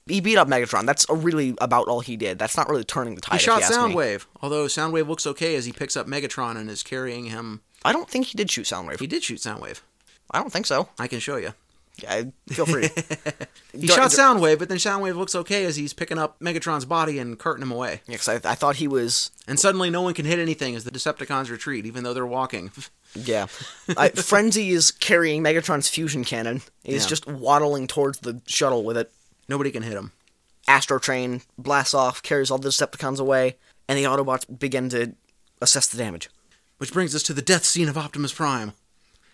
[0.07, 0.85] He beat up Megatron.
[0.85, 2.39] That's really about all he did.
[2.39, 3.41] That's not really turning the tide.
[3.41, 3.93] He shot you ask me.
[3.93, 7.59] Soundwave, although Soundwave looks okay as he picks up Megatron and is carrying him.
[7.83, 9.01] I don't think he did shoot Soundwave.
[9.01, 9.81] He did shoot Soundwave.
[10.31, 10.87] I don't think so.
[10.97, 11.53] I can show you.
[12.03, 12.89] Yeah, feel free.
[13.71, 17.37] He shot Soundwave, but then Soundwave looks okay as he's picking up Megatron's body and
[17.37, 18.01] carting him away.
[18.07, 20.83] Yeah, 'cause I, I thought he was And suddenly, no one can hit anything as
[20.85, 22.71] the Decepticons retreat, even though they're walking.
[23.15, 23.47] Yeah.
[23.97, 26.61] I, Frenzy is carrying Megatron's fusion cannon.
[26.83, 27.09] He's Yeah.
[27.09, 29.11] just waddling towards the shuttle with it.
[29.47, 30.11] Nobody can hit him.
[30.67, 33.55] Astro Train blasts off, carries all the Decepticons away,
[33.87, 35.13] and the Autobots begin to
[35.59, 36.29] assess the damage.
[36.77, 38.73] Which brings us to the death scene of Optimus Prime.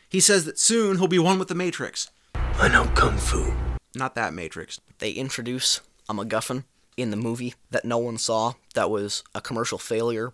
[0.08, 2.10] He says that soon he'll be one with the Matrix.
[2.60, 3.54] I know Kung Fu.
[3.96, 4.80] Not that Matrix.
[5.00, 6.64] They introduce a MacGuffin
[6.98, 10.34] in the movie that no one saw, that was a commercial failure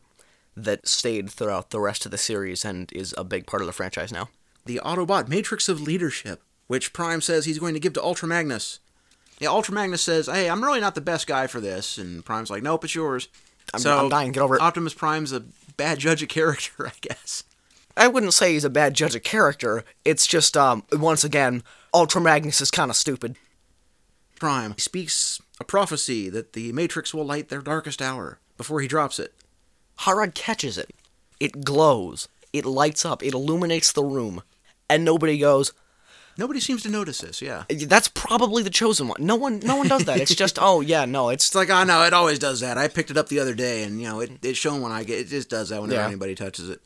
[0.55, 3.73] that stayed throughout the rest of the series and is a big part of the
[3.73, 4.29] franchise now.
[4.65, 8.79] The Autobot Matrix of Leadership, which Prime says he's going to give to Ultra Magnus.
[9.39, 11.97] Yeah, Ultra Magnus says, hey, I'm really not the best guy for this.
[11.97, 13.27] And Prime's like, nope, it's yours.
[13.73, 14.61] I'm- I'm dying, get over it.
[14.61, 15.43] Optimus Prime's a
[15.77, 17.43] bad judge of character, I guess.
[17.97, 19.83] I wouldn't say he's a bad judge of character.
[20.05, 23.35] It's just, um, once again, Ultra Magnus is kind of stupid.
[24.39, 29.19] Prime speaks a prophecy that the Matrix will light their darkest hour before he drops
[29.19, 29.33] it.
[29.97, 30.91] Hot Rod catches it.
[31.39, 32.27] It glows.
[32.53, 33.23] It lights up.
[33.23, 34.41] It illuminates the room.
[34.89, 35.73] And nobody goes,
[36.37, 37.65] Nobody seems to notice this, yeah.
[37.69, 39.17] that's probably the chosen one.
[39.19, 40.19] No one no one does that.
[40.21, 42.77] It's just, oh yeah, no, it's It's like, oh no, it always does that.
[42.77, 45.03] I picked it up the other day, and you know, it, it's shown when I
[45.03, 45.27] get it.
[45.27, 46.07] Just does that whenever Yeah.
[46.07, 46.81] anybody touches it.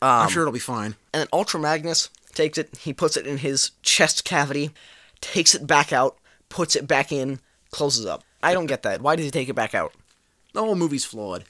[0.00, 0.96] Um, I'm sure it'll be fine.
[1.12, 2.08] and then Ultra Magnus
[2.38, 4.70] takes it, he puts it in his chest cavity,
[5.20, 6.16] takes it back out,
[6.48, 8.24] puts it back in, closes up.
[8.42, 9.02] I don't get that.
[9.02, 9.92] Why did he take it back out?
[10.54, 11.44] The whole movie's flawed.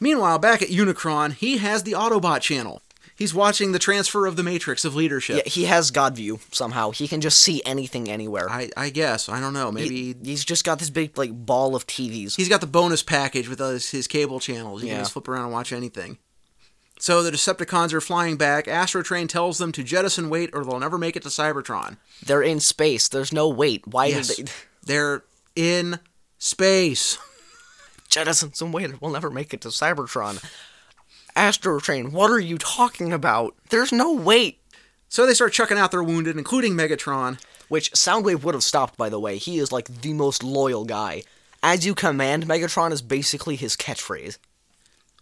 [0.00, 2.80] Meanwhile, back at Unicron, he has the Autobot channel.
[3.14, 5.36] He's watching the transfer of the Matrix of leadership.
[5.36, 6.90] Yeah, he has God view somehow.
[6.92, 8.48] He can just see anything anywhere.
[8.50, 9.28] I, I guess.
[9.28, 9.70] I don't know.
[9.70, 12.34] Maybe He- he's just got this big like ball of TVs.
[12.36, 14.82] he's got the bonus package with his, his cable channels.
[14.82, 14.94] You Yeah.
[14.94, 16.18] can just flip around and watch anything.
[16.98, 18.68] So the Decepticons are flying back.
[18.68, 21.96] Astro Train tells them to jettison weight or they'll never make it to Cybertron.
[22.24, 23.08] They're in space.
[23.08, 23.86] There's no weight.
[23.88, 24.36] Why Yes.
[24.36, 24.52] did they?
[24.84, 25.24] They're
[25.56, 25.98] in
[26.38, 27.18] Space.
[28.08, 30.42] Jettisons and wait, we'll never make it to Cybertron.
[31.34, 33.54] Astro Train, what are you talking about?
[33.70, 34.58] There's no wait.
[35.08, 37.38] So they start chucking out their wounded, including Megatron.
[37.68, 39.38] Which Soundwave would have stopped, by the way.
[39.38, 41.22] He is like the most loyal guy.
[41.62, 44.36] As you command, Megatron is basically his catchphrase.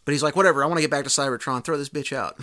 [0.05, 2.39] But he's like, whatever, I want to get back to Cybertron, throw this bitch out.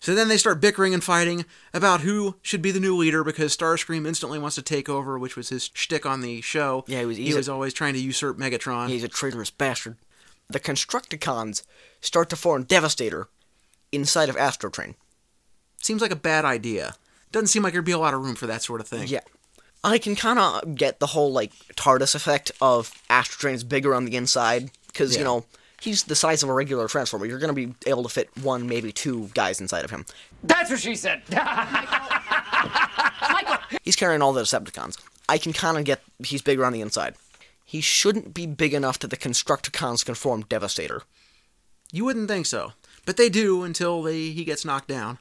[0.00, 3.56] So then they start bickering and fighting about who should be the new leader because
[3.56, 6.84] Starscream instantly wants to take over, which was his shtick on the show.
[6.86, 8.88] Yeah, he was- he he's a- was always trying to usurp Megatron.
[8.90, 9.96] He's a traitorous bastard.
[10.48, 11.62] The Constructicons
[12.00, 13.28] start to form Devastator
[13.90, 14.94] inside of Astrotrain.
[15.82, 16.94] Seems like a bad idea.
[17.32, 19.08] Doesn't seem like there'd be a lot of room for that sort of thing.
[19.08, 19.20] Yeah.
[19.84, 23.94] I can kind of get the whole, like, TARDIS effect of Astro Train is bigger
[23.94, 25.18] on the inside, because, Yeah.
[25.18, 25.44] you know,
[25.80, 27.26] he's the size of a regular Transformer.
[27.26, 30.04] You're going to be able to fit one, maybe two guys inside of him.
[30.42, 31.22] That's what she said.
[33.82, 34.98] He's carrying all the Decepticons.
[35.28, 37.14] I can kind of get he's bigger on the inside.
[37.64, 41.02] He shouldn't be big enough that the Constructicons can form Devastator.
[41.92, 42.72] You wouldn't think so.
[43.04, 45.18] But they do until they, he gets knocked down.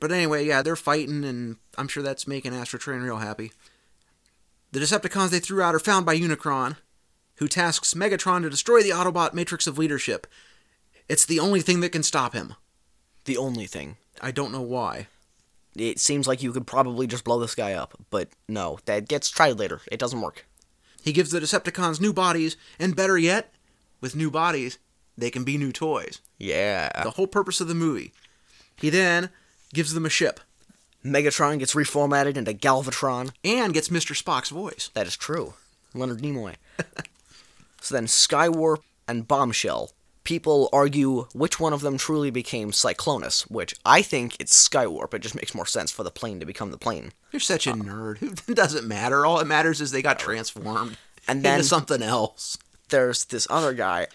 [0.00, 3.52] But anyway, yeah, they're fighting, and I'm sure that's making Astro Train real happy.
[4.72, 6.76] The Decepticons they threw out are found by Unicron,
[7.42, 10.28] who tasks Megatron to destroy the Autobot Matrix of Leadership.
[11.08, 12.54] It's the only thing that can stop him.
[13.24, 13.96] The only thing.
[14.20, 15.08] I don't know why.
[15.74, 19.28] It seems like you could probably just blow this guy up, but no, that gets
[19.28, 19.80] tried later.
[19.90, 20.46] It doesn't work.
[21.02, 23.52] He gives the Decepticons new bodies, and better yet,
[24.00, 24.78] with new bodies,
[25.18, 26.20] they can be new toys.
[26.38, 27.02] Yeah.
[27.02, 28.12] The whole purpose of the movie.
[28.76, 29.30] He then
[29.74, 30.38] gives them a ship,
[31.04, 33.32] Megatron gets reformatted into Galvatron.
[33.42, 34.16] and gets Mr.
[34.16, 34.90] Spock's voice.
[34.94, 35.54] That is true.
[35.94, 36.54] Leonard Nimoy.
[37.82, 39.92] so then Skywarp and Bombshell.
[40.24, 45.12] People argue which one of them truly became Cyclonus, which I think it's Skywarp.
[45.14, 47.12] It just makes more sense for the plane to become the plane.
[47.32, 48.40] You're such a nerd.
[48.48, 49.26] It doesn't matter.
[49.26, 52.56] All that matters is they got transformed And then- into something else.
[52.88, 54.06] There's this other guy.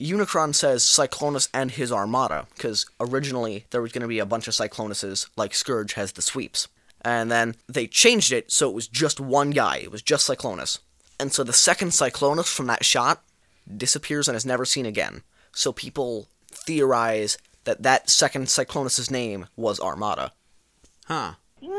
[0.00, 4.48] Unicron says Cyclonus and his armada, because originally there was going to be a bunch
[4.48, 6.66] of Cyclonuses, like Scourge has the sweeps.
[7.04, 9.76] And then they changed it so it was just one guy.
[9.78, 10.78] It was just Cyclonus.
[11.22, 13.22] And so the second Cyclonus from that shot
[13.76, 15.22] disappears and is never seen again.
[15.52, 20.32] So people theorize that that second Cyclonus's name was Armada.
[21.04, 21.34] Huh.
[21.62, 21.76] Nerd!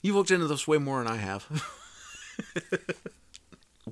[0.00, 1.44] You've looked into this way more than I have.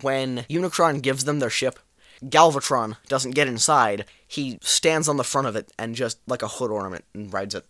[0.00, 1.80] when Unicron gives them their ship,
[2.22, 4.04] Galvatron doesn't get inside.
[4.24, 7.56] He stands on the front of it and just like a hood ornament and rides
[7.56, 7.66] it.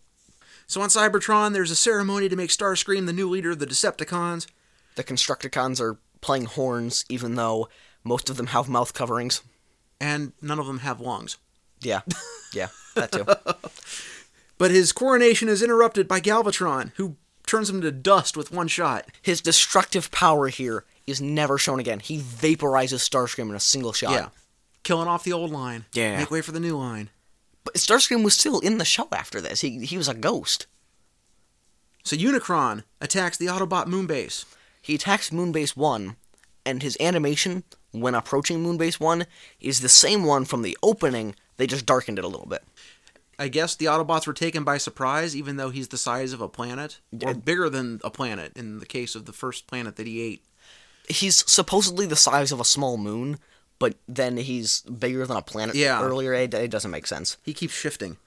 [0.67, 4.47] so on Cybertron, there's a ceremony to make Starscream the new leader of the Decepticons.
[4.97, 7.69] The Constructicons are playing horns, even though
[8.05, 9.43] most of them have mouth coverings.
[10.01, 11.39] and none of them have lungs.
[11.81, 12.01] Yeah,
[12.53, 13.25] yeah, that too.
[14.59, 19.07] But his coronation is interrupted by Galvatron, who turns him to dust with one shot.
[19.23, 22.01] His destructive power here is never shown again.
[22.01, 24.13] He vaporizes Starscream in a single shot.
[24.13, 24.29] Yeah.
[24.83, 25.85] Killing off the old line.
[25.93, 26.19] Yeah.
[26.19, 27.11] Make way for the new line.
[27.65, 29.61] But Starscream was still in the show after this.
[29.61, 30.67] He he was a ghost.
[32.05, 34.45] So Unicron attacks the Autobot moonbase.
[34.87, 36.14] He attacks Moonbase 1,
[36.64, 39.27] and his animation when approaching Moonbase 1
[39.61, 42.62] is the same one from the opening, they just darkened it a little bit.
[43.37, 46.49] I guess the Autobots were taken by surprise, even though he's the size of a
[46.49, 50.22] planet, or bigger than a planet in the case of the first planet that he
[50.22, 50.44] ate.
[51.09, 53.40] He's supposedly the size of a small moon,
[53.81, 56.01] but then he's bigger than a planet Yeah.
[56.01, 56.33] earlier.
[56.33, 57.38] It, it doesn't make sense.
[57.42, 58.18] He keeps shifting.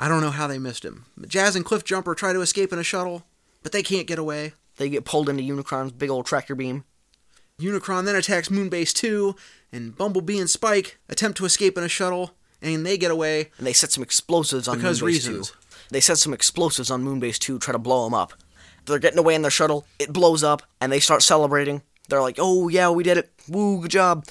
[0.00, 1.04] I don't know how they missed him.
[1.28, 3.24] Jazz and Cliffjumper try to escape in a shuttle,
[3.62, 4.54] but they can't get away.
[4.76, 6.84] They get pulled into Unicron's big old tractor beam.
[7.60, 9.36] Unicron then attacks Moonbase 2,
[9.72, 13.50] and Bumblebee and Spike attempt to escape in a shuttle, and they get away.
[13.58, 15.50] and they set some explosives on Because Moonbase reasons.
[15.50, 15.56] 2.
[15.90, 18.32] They set some explosives on Moonbase 2, try to blow them up.
[18.86, 21.82] They're getting away in their shuttle, it blows up, and they start celebrating.
[22.08, 23.30] They're like, oh yeah, we did it.
[23.48, 24.26] Woo, good job.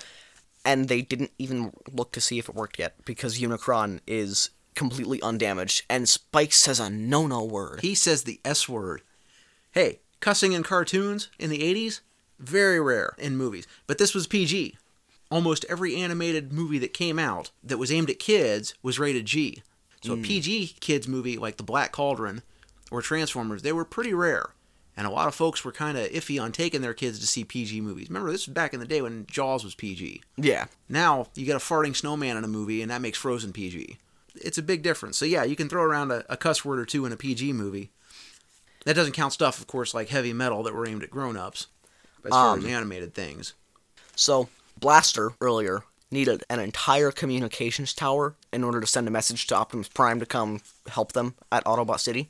[0.66, 5.22] And they didn't even look to see if it worked yet, because Unicron is completely
[5.22, 7.82] undamaged, and Spike says a no-no word.
[7.82, 9.04] He says the S word.
[9.72, 12.00] Hey, cussing in cartoons in the 80s?
[12.40, 13.68] Very rare in movies.
[13.88, 14.78] But this was PG.
[15.30, 19.64] Almost every animated movie that came out that was aimed at kids was rated G.
[20.02, 20.22] So hmm.
[20.22, 22.42] a PG kids movie like The Black Cauldron
[22.90, 24.52] or Transformers, they were pretty rare.
[24.98, 27.44] And a lot of folks were kind of iffy on taking their kids to see
[27.46, 28.10] PG movies.
[28.10, 30.22] Remember, this was back in the day when Jaws was PG.
[30.38, 30.66] yeah.
[30.90, 33.98] Now you get a farting snowman in a movie, and that makes Frozen PG.
[34.36, 35.18] It's a big difference.
[35.18, 37.54] So yeah, you can throw around a, a cuss word or two in a PG
[37.54, 37.92] movie.
[38.86, 41.68] That doesn't count stuff, of course, like heavy metal that were aimed at grown-ups.
[42.24, 43.54] As far as animated things,
[44.16, 49.56] So, Blaster, earlier, needed an entire communications tower in order to send a message to
[49.56, 52.30] Optimus Prime to come help them at Autobot City.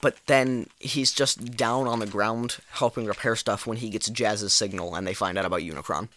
[0.00, 4.52] But then he's just down on the ground helping repair stuff when he gets Jazz's
[4.52, 6.08] signal and they find out about Unicron.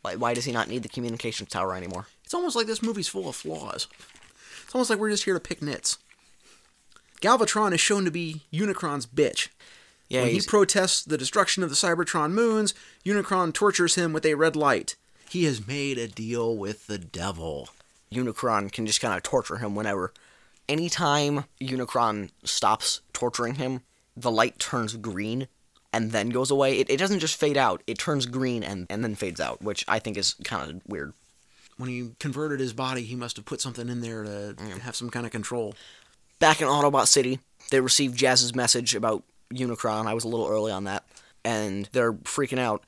[0.00, 2.06] Why does he not need the communications tower anymore?
[2.24, 3.88] It's almost like this movie's full of flaws.
[4.64, 5.98] It's almost like we're just here to pick nits.
[7.20, 9.48] Galvatron is shown to be Unicron's bitch.
[10.08, 12.74] Yeah, when he protests the destruction of the Cybertron moons,
[13.04, 14.94] Unicron tortures him with a red light.
[15.28, 17.70] He has made a deal with the devil.
[18.12, 20.12] Unicron can just kind of torture him whenever.
[20.68, 23.80] Anytime Unicron stops torturing him,
[24.16, 25.48] the light turns green
[25.92, 26.78] and then goes away.
[26.78, 29.84] It, it doesn't just fade out, it turns green and, and then fades out, which
[29.88, 31.14] I think is kind of weird.
[31.78, 35.10] When he converted his body, he must have put something in there to have some
[35.10, 35.74] kind of control.
[36.38, 40.06] Back in Autobot City, they receive Jazz's message about Unicron.
[40.06, 41.04] I was a little early on that.
[41.44, 42.84] And they're freaking out.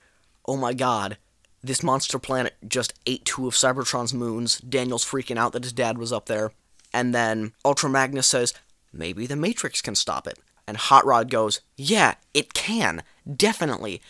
[0.46, 1.18] Oh my god,
[1.62, 4.58] this monster planet just ate two of Cybertron's moons.
[4.58, 6.52] Daniel's freaking out that his dad was up there.
[6.92, 8.54] And then Ultra Magnus says,
[8.92, 10.38] maybe the Matrix can stop it.
[10.66, 13.02] And Hot Rod goes, yeah, it can.
[13.36, 14.00] Definitely.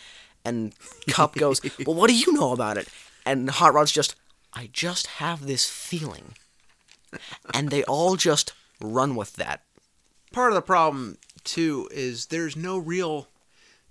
[0.45, 0.73] And
[1.09, 2.87] Kup goes, well, what do you know about it?
[3.25, 4.15] And Hot Rod's just,
[4.53, 6.35] I just have this feeling.
[7.53, 9.63] And they all just run with that.
[10.31, 13.27] Part of the problem, too, is there's no real.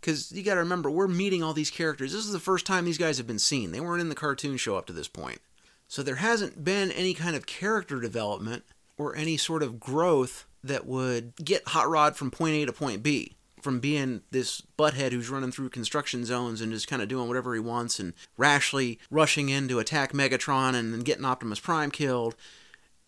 [0.01, 2.13] Because you got to remember, we're meeting all these characters.
[2.13, 3.73] This is the first time these guys have been seen.
[3.73, 5.41] They weren't in the cartoon show up to this point.
[5.89, 8.65] So there hasn't been any kind of character development
[8.97, 13.03] or any sort of growth that would get Hot Rod from point A to point
[13.03, 13.35] B.
[13.61, 17.55] From being this butthead who's running through construction zones and just kind of doing whatever
[17.55, 22.37] he wants and rashly rushing in to attack Megatron and then getting Optimus Prime killed.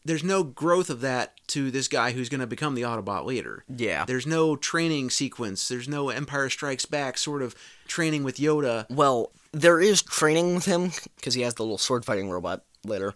[0.05, 3.65] There's no growth of that to this guy who's going to become the Autobot leader.
[3.69, 4.05] Yeah.
[4.07, 5.69] There's no training sequence.
[5.69, 7.55] There's no Empire Strikes Back sort of
[7.87, 8.87] training with Yoda.
[8.89, 13.15] Well, there is training with him because he has the little sword fighting robot later,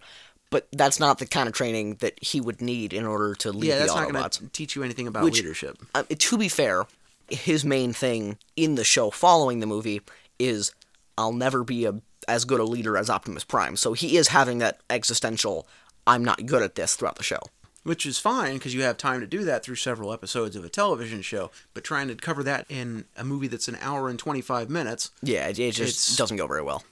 [0.51, 3.69] but that's not the kind of training that he would need in order to lead
[3.69, 4.11] yeah, the that's not Autobots.
[4.13, 5.77] going to teach you anything about Which- leadership.
[5.95, 6.85] Uh, to be fair,
[7.29, 10.01] his main thing in the show following the movie
[10.37, 10.71] is
[11.17, 11.95] I'll never be a
[12.27, 13.75] as good a leader as Optimus Prime.
[13.75, 15.67] So he is having that existential
[16.07, 17.39] I'm not good at this throughout the show.
[17.83, 20.69] Which is fine because you have time to do that through several episodes of a
[20.69, 21.51] television show.
[21.73, 25.11] But trying to cover that in a movie that's an hour and 25 minutes.
[25.21, 26.83] Yeah, it, it just doesn't go very well.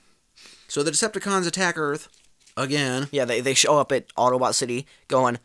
[0.67, 2.10] So the Decepticons attack Earth
[2.56, 3.08] again.
[3.12, 5.39] Yeah, they, they show up at Autobot City going,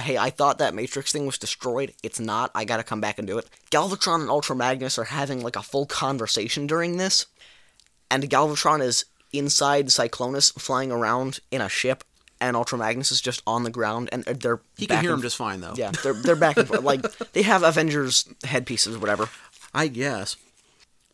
[0.00, 1.92] hey, I thought that Matrix thing was destroyed.
[2.02, 2.50] It's not.
[2.54, 3.48] I gotta come back and do it.
[3.70, 7.26] Galvatron and Ultra Magnus are having like a full conversation during this,
[8.10, 12.04] and Galvatron is inside Cyclonus flying around in a ship,
[12.44, 15.22] and Ultra Magnus is just on the ground, and uh, they're He can hear him
[15.22, 15.74] just fine, though.
[15.76, 16.82] Yeah, they're they're back and forth.
[16.82, 17.02] like
[17.32, 19.28] they have Avengers headpieces, or whatever.
[19.74, 20.36] I guess.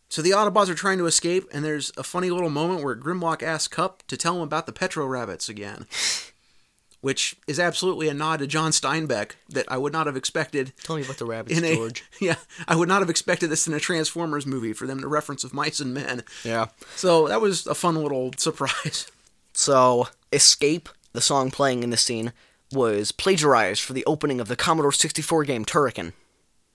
[0.08, 3.44] So the Autobots are trying to escape, and there's a funny little moment where Grimlock
[3.44, 5.86] asks Kup to tell him about the Petro Rabbits again.
[7.00, 10.96] Which is absolutely a nod to John Steinbeck that I would not have expected Tell
[10.96, 12.04] me about the rabbits, in a George.
[12.20, 12.34] yeah
[12.68, 15.54] I would not have expected this in a Transformers movie for them to reference of
[15.54, 16.24] mice and men.
[16.44, 16.66] Yeah.
[16.96, 19.10] So that was a fun little surprise.
[19.54, 22.32] So, Escape, the song playing in this scene,
[22.72, 26.12] was plagiarized for the opening of the Commodore 64 game Turrican.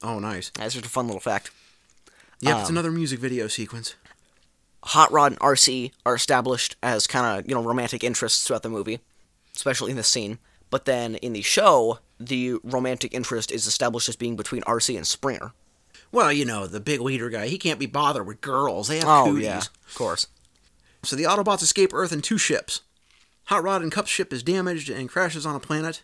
[0.03, 0.49] Oh, nice.
[0.55, 1.51] That's just a fun little fact.
[2.41, 3.95] Yep, it's Um, another music video sequence.
[4.83, 8.69] Hot Rod and Arcee are established as kind of, you know, romantic interests throughout the
[8.69, 8.99] movie,
[9.55, 10.37] especially in this scene.
[10.69, 15.07] But then in the show, the romantic interest is established as being between Arcee and
[15.07, 15.53] Springer.
[16.11, 18.89] Well, you know, the big leader guy, he can't be bothered with girls.
[18.89, 19.45] They have Oh, cooties.
[19.45, 20.27] yeah, of course.
[21.03, 22.81] So the Autobots escape Earth in two ships.
[23.45, 26.03] Hot Rod and Kup's ship is damaged and crashes on a planet.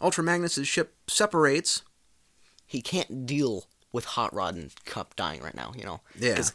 [0.00, 1.82] Ultra Magnus' ship separates.
[2.66, 6.00] He can't deal with Hot Rod and Kup dying right now, you know?
[6.18, 6.36] Yeah.
[6.36, 6.52] 'Cause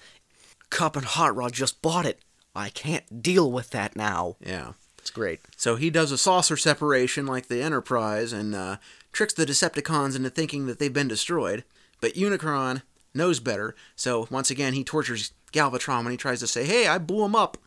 [0.69, 2.19] Kup and Hot Rod just bought it.
[2.55, 4.35] I can't deal with that now.
[4.39, 4.73] Yeah.
[4.99, 5.39] It's great.
[5.57, 8.77] So he does a saucer separation like the Enterprise and uh,
[9.11, 11.63] tricks the Decepticons into thinking that they've been destroyed.
[11.99, 16.65] But Unicron knows better, so once again he tortures Galvatron when he tries to say,
[16.65, 17.57] "Hey, I blew him up."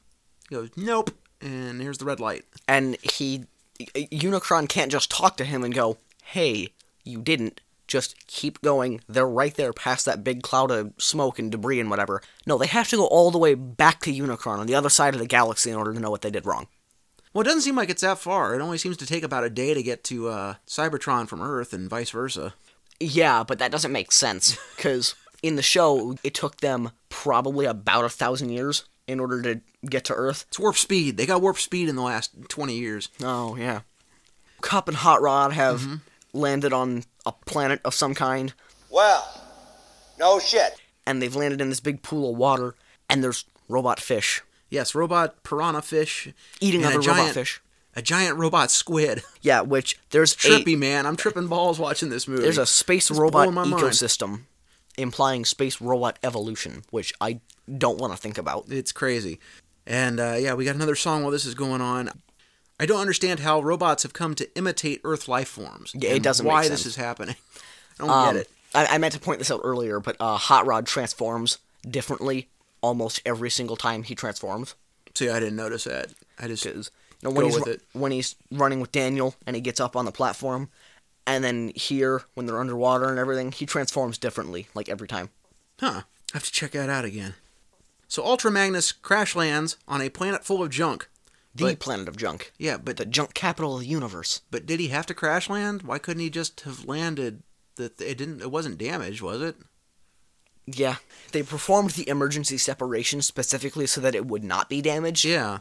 [0.49, 1.11] He goes, "Nope,"
[1.44, 2.44] and here's the red light.
[2.66, 3.44] and he
[3.78, 6.68] Unicron can't just talk to him and go, "Hey,
[7.04, 9.02] you didn't." Just keep going.
[9.09, 12.22] They're right there past that big cloud of smoke and debris and whatever.
[12.46, 15.12] No, they have to go all the way back to Unicron on the other side
[15.12, 16.66] of the galaxy in order to know what they did wrong.
[17.35, 18.54] Well, it doesn't seem like it's that far.
[18.54, 21.75] It only seems to take about a day to get to uh, Cybertron from Earth,
[21.75, 22.54] and vice versa.
[22.98, 28.06] Yeah, but that doesn't make sense because in the show it took them probably about
[28.06, 30.44] a thousand years in order to get to Earth.
[30.48, 31.17] It's warp speed.
[31.17, 33.09] They got warp speed in the last 20 years.
[33.23, 33.81] Oh yeah.
[34.61, 35.96] Kup and Hot Rod have mm-hmm.
[36.33, 38.55] landed on a planet of some kind.
[38.90, 39.42] Well,
[40.19, 40.81] no shit.
[41.07, 42.75] and they've landed in this big pool of water,
[43.11, 44.42] and there's robot fish
[44.75, 46.31] Yes, robot piranha fish
[46.61, 47.63] eating other a giant, robot fish.
[47.94, 49.23] a giant robot squid.
[49.40, 52.42] Yeah, which there's Trippy a man, I'm tripping balls watching this movie.
[52.42, 53.83] there's a space It's robot blowing my mind.
[53.83, 54.42] ecosystem
[54.96, 57.40] implying space robot evolution, which I
[57.79, 58.67] don't want to think about.
[58.69, 59.38] It's crazy.
[59.87, 62.10] And uh, yeah, we got another song while this is going on.
[62.81, 65.92] I don't understand how robots have come to imitate Earth life forms.
[65.94, 67.37] Yeah, it doesn't make Why this is happening?
[68.00, 68.50] I don't Um, get it.
[68.75, 71.58] I, I meant to point this out earlier, but uh, Hot Rod transforms
[71.88, 72.48] differently
[72.81, 74.75] almost every single time he transforms.
[75.15, 76.08] See, I didn't notice that.
[76.38, 76.73] I just you
[77.23, 77.83] know Go when he's with ru- it.
[77.92, 80.69] when he's running with Daniel and he gets up on the platform,
[81.27, 85.31] and then here when they're underwater and everything, he transforms differently like every time.
[85.79, 86.02] Huh.
[86.33, 87.35] I have to check that out again.
[88.15, 91.08] So Ultra Magnus crash lands on a planet full of junk.
[91.52, 94.40] The But- planet of junk, Yeah, but the junk capital of the universe.
[94.52, 95.83] but did he have to crash land?
[95.83, 97.42] Why couldn't he just have landed?
[97.75, 98.40] That it didn't.
[98.40, 99.56] It wasn't damaged, was it?
[100.65, 100.98] Yeah,
[101.33, 105.58] they performed the emergency separation specifically so that it would not be damaged, Yeah.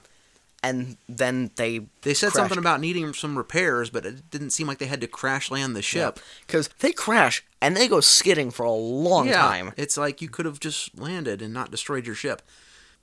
[0.61, 2.35] and then they They said crashed.
[2.35, 5.75] something about needing some repairs, but it didn't seem like they had to crash land
[5.75, 6.19] the ship.
[6.45, 9.71] because they crash and they go skidding for a long yeah, time.
[9.77, 12.41] It's like you could have just landed and not destroyed your ship.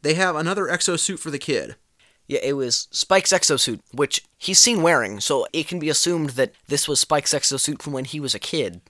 [0.02, 1.76] They have another exosuit for the kid.
[2.28, 6.52] Yeah, it was Spike's exosuit, which he's seen wearing, so it can be assumed that
[6.68, 8.80] this was Spike's exosuit from when he was a kid.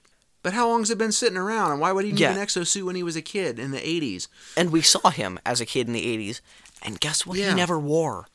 [0.43, 1.71] But how long has it been sitting around?
[1.71, 2.33] And why would he need Yeah.
[2.33, 4.27] an exosuit when he was a kid in the 80s?
[4.57, 6.41] And we saw him as a kid in the 80s,
[6.81, 7.49] and guess what Yeah.
[7.49, 8.27] he never wore?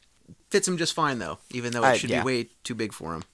[0.51, 2.21] Fits him just fine, though, even though it Uh, should yeah.
[2.23, 3.25] be way too big for him.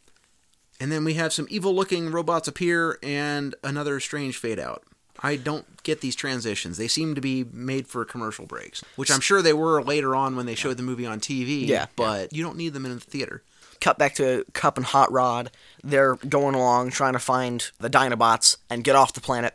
[0.82, 4.82] And then we have some evil looking robots appear and another strange fade out.
[5.22, 6.76] I don't get these transitions.
[6.76, 10.34] They seem to be made for commercial breaks, which I'm sure they were later on
[10.34, 11.68] when they showed the movie on TV.
[11.68, 11.86] Yeah.
[11.94, 13.44] But you don't need them in the theater.
[13.80, 15.52] Cut back to Kup and Hot Rod.
[15.84, 19.54] They're going along trying to find the Dinobots and get off the planet.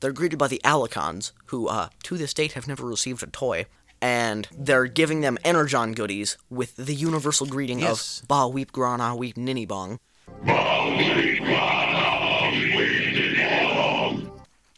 [0.00, 3.66] They're greeted by the Alicons, who, uh, to this date, have never received a toy.
[4.02, 8.22] And they're giving them Energon goodies with the universal greeting Yes.
[8.22, 10.00] of Ba Weep Grana Weep Ninny Bong.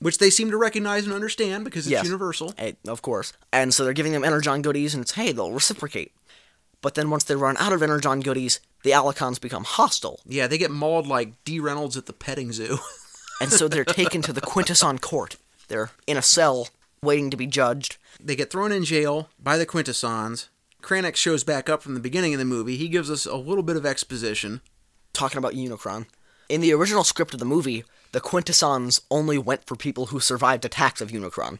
[0.01, 2.05] Which they seem to recognize and understand because it's Yes.
[2.05, 2.55] universal.
[2.57, 3.33] Eh, of course.
[3.53, 6.13] And so they're giving them Energon goodies, and it's, hey, they'll reciprocate.
[6.81, 10.21] But then once they run out of Energon goodies, the Alicons become hostile.
[10.25, 11.59] Yeah, they get mauled like D.
[11.59, 12.79] Reynolds at the petting zoo.
[13.41, 15.37] And so they're taken to the Quintesson court.
[15.69, 16.71] They're in a cell,
[17.05, 17.97] waiting to be judged.
[18.21, 20.49] they get thrown in jail by the Quintessons.
[20.83, 22.77] Kranix shows back up from the beginning of the movie.
[22.77, 24.61] He gives us a little bit of exposition.
[25.19, 26.07] Talking about Unicron.
[26.49, 30.65] In the original script of the movie, the Quintessons only went for people who survived
[30.65, 31.59] attacks of Unicron.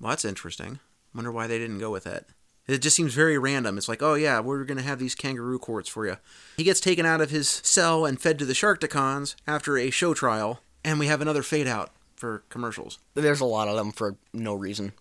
[0.00, 0.78] Well, that's interesting.
[1.14, 2.24] Wonder why they didn't go with that.
[2.66, 3.76] It just seems very random.
[3.76, 6.16] It's like, oh yeah, we're gonna have these kangaroo courts for you.
[6.56, 10.14] He gets taken out of his cell and fed to the Sharkticons after a show
[10.14, 12.98] trial, and we have another fade out for commercials.
[13.12, 14.92] There's a lot of them for no reason.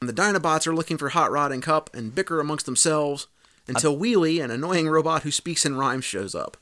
[0.00, 3.26] The Dinobots are looking for Hot Rod and Kup and bicker amongst themselves
[3.68, 6.56] until Wheelie, an annoying robot who speaks in rhymes, shows up.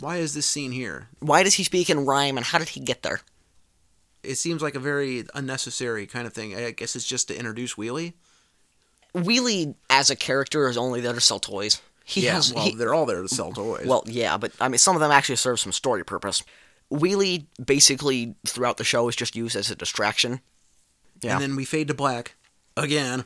[0.00, 1.08] Why is this scene here?
[1.20, 3.20] Why does he speak in rhyme and how did he get there?
[4.22, 6.54] It seems like a very unnecessary kind of thing.
[6.56, 8.14] I guess it's just to introduce Wheelie.
[9.14, 11.80] Wheelie, as a character, is only there to sell toys.
[12.04, 12.52] He yeah, has.
[12.52, 13.86] well, he- they're all there to sell toys.
[13.86, 16.42] well, yeah, but I mean, some of them actually serve some story purpose.
[16.90, 20.40] Wheelie, basically, throughout the show, is just used as a distraction.
[21.20, 21.34] Yeah.
[21.34, 22.34] And then we fade to black
[22.76, 23.24] again.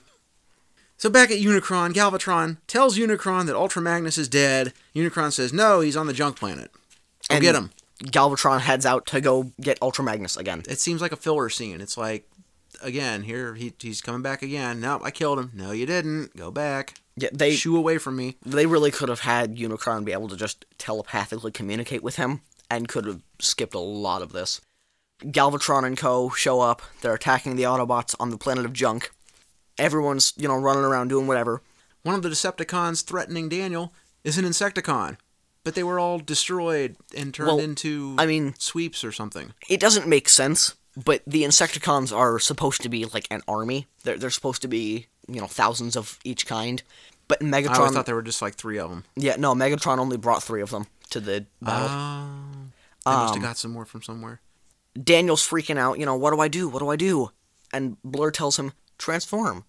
[1.02, 4.72] So back at Unicron, Galvatron tells Unicron that Ultra Magnus is dead.
[4.94, 6.70] Unicron says, no, he's on the junk planet.
[7.28, 7.72] Go And get him.
[8.04, 10.62] Galvatron heads out to go get Ultra Magnus again.
[10.68, 11.80] It seems like a filler scene.
[11.80, 12.30] It's like,
[12.80, 14.78] again, here, he, he's coming back again.
[14.78, 15.50] No, I killed him.
[15.52, 16.36] No, you didn't.
[16.36, 16.94] Go back.
[17.16, 18.36] Yeah, they Shoo away from me.
[18.46, 22.86] they really could have had Unicron be able to just telepathically communicate with him and
[22.86, 24.60] could have skipped a lot of this.
[25.24, 26.80] Galvatron and co show up.
[27.00, 29.10] They're attacking the Autobots on the planet of junk.
[29.82, 31.60] Everyone's, you know, running around doing whatever.
[32.02, 33.92] One of the Decepticons threatening Daniel
[34.24, 35.16] is an Insecticon.
[35.64, 39.52] But they were all destroyed and turned Well, into I mean- sweeps or something.
[39.68, 43.86] It doesn't make sense, but the Insecticons are supposed to be like an army.
[44.04, 46.82] They're, they're supposed to be, you know, thousands of each kind.
[47.28, 49.04] But Megatron, I always thought there were just like three of them.
[49.16, 51.88] yeah, no, Megatron only brought three of them to the battle.
[51.90, 52.36] Oh.
[53.04, 54.40] They must have Um, got some more from somewhere.
[55.00, 56.68] Daniel's freaking out, you know, what do I do?
[56.68, 57.30] What do I do?
[57.72, 59.64] And Blur tells him, transform.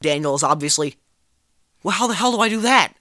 [0.00, 0.96] Daniel is obviously,
[1.82, 2.94] well, how the hell do I do that?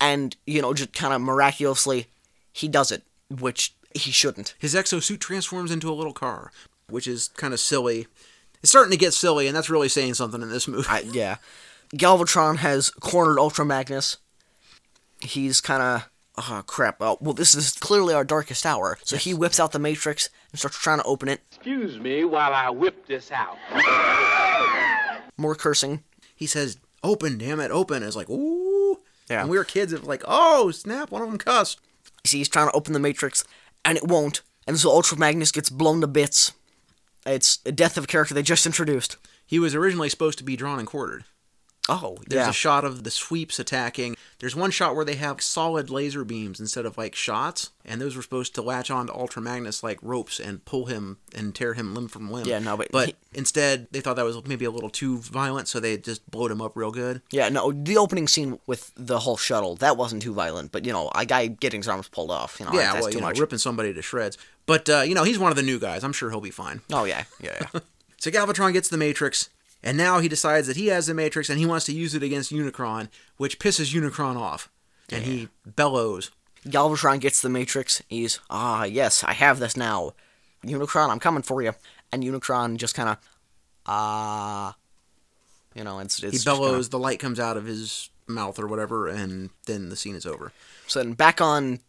[0.00, 2.06] And, you know, just kind of miraculously,
[2.52, 4.54] he does it, which he shouldn't.
[4.58, 6.50] His exosuit transforms into a little car,
[6.88, 8.06] which is kind of silly.
[8.60, 10.86] It's starting to get silly, and that's really saying something in this movie.
[10.88, 11.36] I, yeah.
[11.94, 14.16] Galvatron has cornered Ultra Magnus.
[15.20, 16.96] He's kind of, oh, crap.
[17.00, 18.98] Oh, well, this is clearly our darkest hour.
[19.04, 21.40] So he whips out the Matrix and starts trying to open it.
[21.54, 23.56] Excuse me while I whip this out.
[25.36, 26.02] More cursing.
[26.34, 28.98] He says, "Open, damn it, open!" It's like, ooh.
[29.28, 29.40] Yeah.
[29.40, 31.78] And we were kids, it was like, oh, snap, one of them cussed.
[32.24, 33.44] You See, he's trying to open the Matrix,
[33.84, 34.42] and it won't.
[34.66, 36.52] And so Ultra Magnus gets blown to bits.
[37.26, 39.16] It's a death of a character they just introduced.
[39.46, 41.24] He was originally supposed to be drawn and quartered.
[41.88, 42.50] Oh, There's yeah.
[42.50, 44.16] a shot of the sweeps attacking.
[44.38, 48.16] There's one shot where they have solid laser beams instead of like shots, and those
[48.16, 51.74] were supposed to latch on to Ultra Magnus like ropes and pull him and tear
[51.74, 52.46] him limb from limb.
[52.46, 55.68] Yeah, no, but but he- instead they thought that was maybe a little too violent,
[55.68, 57.20] so they just blowed him up real good.
[57.30, 60.92] yeah, no, the opening scene with the whole shuttle, that wasn't too violent, but, you
[60.92, 63.20] know, a guy getting his arms pulled off, you know, yeah, that's well, too you
[63.20, 63.38] know, much.
[63.38, 64.38] ripping somebody to shreds.
[64.66, 66.02] But uh, you know, he's one of the new guys.
[66.02, 66.80] I'm sure he'll be fine.
[66.90, 67.80] Oh, yeah, yeah, yeah.
[68.20, 69.50] So Galvatron gets the Matrix,
[69.84, 72.22] and now he decides that he has the Matrix and he wants to use it
[72.24, 74.68] against Unicron, which pisses Unicron off,
[75.10, 76.32] and he bellows.
[76.66, 78.02] Galvatron gets the Matrix.
[78.08, 80.14] He's, ah, yes, I have this now.
[80.64, 81.74] Unicron, I'm coming for you.
[82.10, 83.18] And Unicron just kind of,
[83.86, 84.74] ah,
[85.74, 88.58] you know, it's, it's He just kinda- bellows, the light comes out of his mouth
[88.58, 90.52] or whatever, and then the scene is over.
[90.86, 91.80] So then back on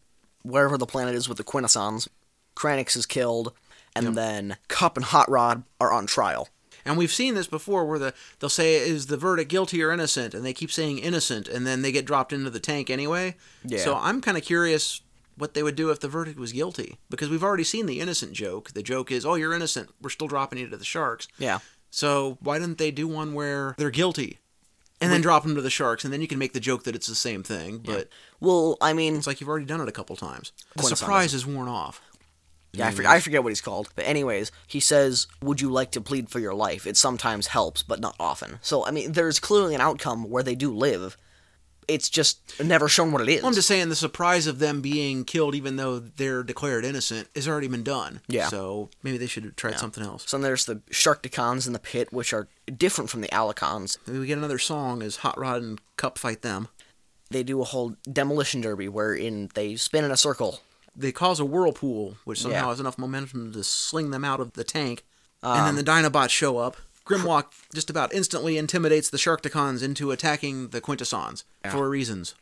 [0.44, 2.10] wherever the planet is with the Quintessons,
[2.56, 3.54] Kranix is killed,
[3.96, 6.50] and then Kup and Hot Rod are on trial.
[6.86, 10.34] And we've seen this before where the they'll say is the verdict guilty or innocent
[10.34, 13.36] and they keep saying innocent and then they get dropped into the tank anyway.
[13.64, 13.80] Yeah.
[13.80, 15.02] So I'm kind of curious
[15.38, 18.34] what they would do if the verdict was guilty because we've already seen the innocent
[18.34, 18.72] joke.
[18.72, 19.90] The joke is, "Oh, you're innocent.
[20.02, 21.60] We're still dropping you to the sharks." Yeah.
[21.90, 24.40] So why didn't they do one where they're guilty
[25.02, 26.96] and then drop them to the sharks and then you can make the joke that
[26.96, 28.10] it's the same thing, but
[28.40, 30.52] Well, I mean, it's like you've already done it a couple times.
[30.76, 32.02] The surprise is worn off.
[32.78, 33.90] Yeah, I, for, I forget what he's called.
[33.96, 36.86] But anyways, he says, "Would you like to plead for your life?
[36.88, 40.56] It sometimes helps, but not often." So I mean, there's clearly an outcome where they
[40.56, 41.18] do live.
[41.88, 43.42] It's just never shown what it is.
[43.42, 47.28] Well, I'm just saying the surprise of them being killed, even though they're declared innocent,
[47.36, 48.22] has already been done.
[48.28, 48.48] Yeah.
[48.48, 50.24] So maybe they should have tried something else.
[50.28, 54.00] so then there's the Shark Sharkticons in the pit, which are different from the Alicons.
[54.08, 56.70] Maybe we get another song as Hot Rod and Kup fight them.
[57.30, 60.62] They do a whole demolition derby wherein they spin in a circle.
[60.96, 62.70] They cause a whirlpool, which somehow Yeah.
[62.70, 65.04] has enough momentum to sling them out of the tank.
[65.44, 66.78] Um, and then the Dinobots show up.
[67.06, 72.34] Grimlock just about instantly intimidates the Sharkticons into attacking the Quintessons for reasons.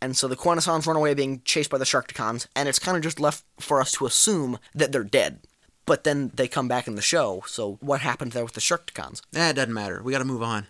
[0.00, 3.02] And so the Quintessons run away being chased by the Sharkticons, and it's kind of
[3.02, 5.40] just left for us to assume that they're dead.
[5.86, 9.22] But then they come back in the show, so what happened there with the Sharkticons?
[9.32, 10.02] That doesn't matter.
[10.02, 10.66] We got to move on.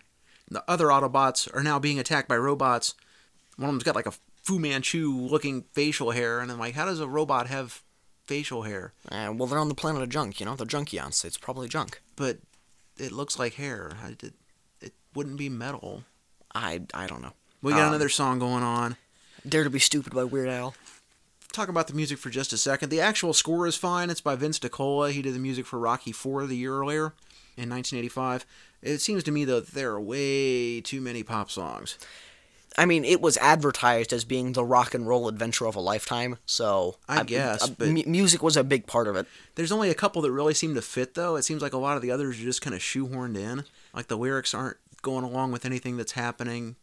[0.49, 2.95] The other Autobots are now being attacked by robots.
[3.57, 4.13] One of them's got like a
[4.47, 7.83] Fu Manchu looking facial hair, and I'm like, how does a robot have
[8.27, 8.93] facial hair?
[9.11, 10.55] Uh, well, they're on the planet of junk, you know?
[10.55, 11.25] They're junkions.
[11.25, 12.01] It's probably junk.
[12.15, 12.39] But
[12.97, 13.97] it looks like hair.
[14.05, 14.35] I did,
[14.81, 16.05] it wouldn't be metal.
[16.55, 17.33] I, I don't know.
[17.61, 18.97] We got Um, another song going on.
[19.49, 20.75] Dare to be Stupid by Weird Al.
[21.53, 22.91] Talk about the music for just a second.
[22.91, 24.11] The actual score is fine.
[24.11, 25.11] It's by Vince DiCola.
[25.11, 27.15] He did the music for Rocky IV the year earlier
[27.57, 28.47] in 1985.
[28.83, 31.99] It seems to me though that there are way too many pop songs.
[32.79, 36.37] I mean, it was advertised as being the rock and roll adventure of a lifetime,
[36.45, 37.75] so I guess, uh,
[38.07, 39.27] music was a big part of it.
[39.55, 41.37] There's only a couple that really seem to fit though.
[41.37, 43.65] It seems like a lot of the others are just kind of shoehorned in.
[43.95, 46.77] Like the lyrics aren't going along with anything that's happening.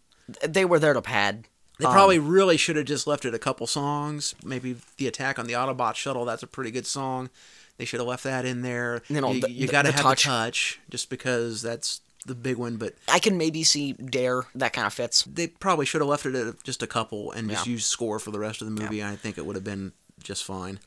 [0.47, 1.45] They were there to pad.
[1.79, 4.33] They Um, probably really should have just left it a couple songs.
[4.43, 6.23] Maybe the attack on the Autobot shuttle.
[6.25, 7.29] That's a pretty good song.
[7.77, 9.01] They should have left that in there.
[9.09, 10.23] You know, you, you got to have touch.
[10.23, 12.77] touch, just because that's the big one.
[12.77, 14.43] But I can maybe see Dare.
[14.55, 15.23] That kind of fits.
[15.23, 17.73] they probably should have left it at just a couple and just Yeah.
[17.73, 19.03] used score for the rest of the movie.
[19.03, 20.79] I think it would have been just fine.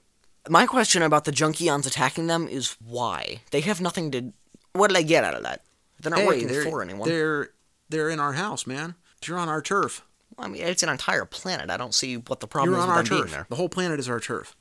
[0.48, 3.40] My question about the Junkions attacking them is why?
[3.50, 4.32] They have nothing to.
[4.74, 5.62] What did I get out of that?
[6.00, 7.08] They're not hey, working they're, for anyone.
[7.08, 7.50] They're
[7.88, 8.94] they're in our house, man.
[9.24, 10.02] You're on our turf.
[10.38, 11.70] I mean, it's an entire planet.
[11.70, 13.30] I don't see what the problem You're is on with our turf.
[13.30, 13.46] there.
[13.48, 14.54] The whole planet is our turf.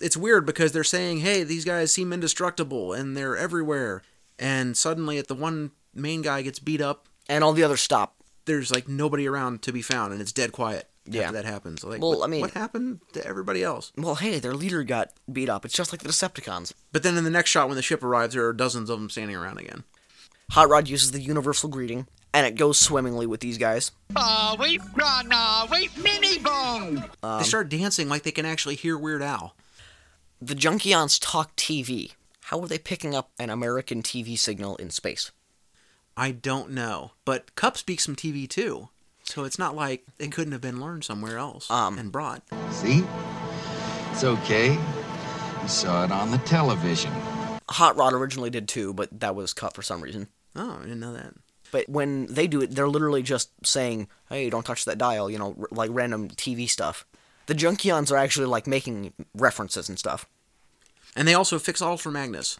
[0.00, 4.02] It's weird because they're saying, "Hey, these guys seem indestructible and they're everywhere,"
[4.38, 8.14] and suddenly, at the one main guy gets beat up, And all the others stop.
[8.44, 10.88] there's like nobody around to be found, and it's dead quiet.
[11.08, 11.30] Yeah.
[11.30, 11.84] that happens.
[11.84, 13.92] Like, Well, what, I mean- what happened to everybody else?
[13.96, 15.64] Well, hey, their leader got beat up.
[15.64, 16.72] It's just like the Decepticons.
[16.90, 19.08] But then in the next shot, when the ship arrives, there are dozens of them
[19.08, 19.84] standing around again.
[20.50, 23.92] Hot Rod uses the universal greeting, and it goes swimmingly with these guys.
[24.16, 25.30] Oh, we run,
[25.70, 27.04] we mini bone.
[27.22, 29.54] Um, they start dancing like they can actually hear Weird Al.
[30.42, 32.12] The Junkions talk TV.
[32.42, 35.30] How are they picking up an American TV signal in space?
[36.16, 38.88] I don't know, but Kup speaks some TV too,
[39.24, 42.42] so it's not like it couldn't have been learned somewhere else Um, and brought.
[42.70, 43.04] See?
[44.12, 44.72] It's okay.
[45.62, 47.12] You saw it on the television.
[47.68, 50.28] Hot Rod originally did too, but that was cut for some reason.
[50.54, 51.34] Oh, I didn't know that.
[51.72, 55.36] But when they do it, they're literally just saying, "Hey, don't touch that dial," you
[55.38, 57.04] know, r- like random TV stuff.
[57.46, 60.26] The Junkions are actually like making references and stuff.
[61.16, 62.58] And they also fix all for Magnus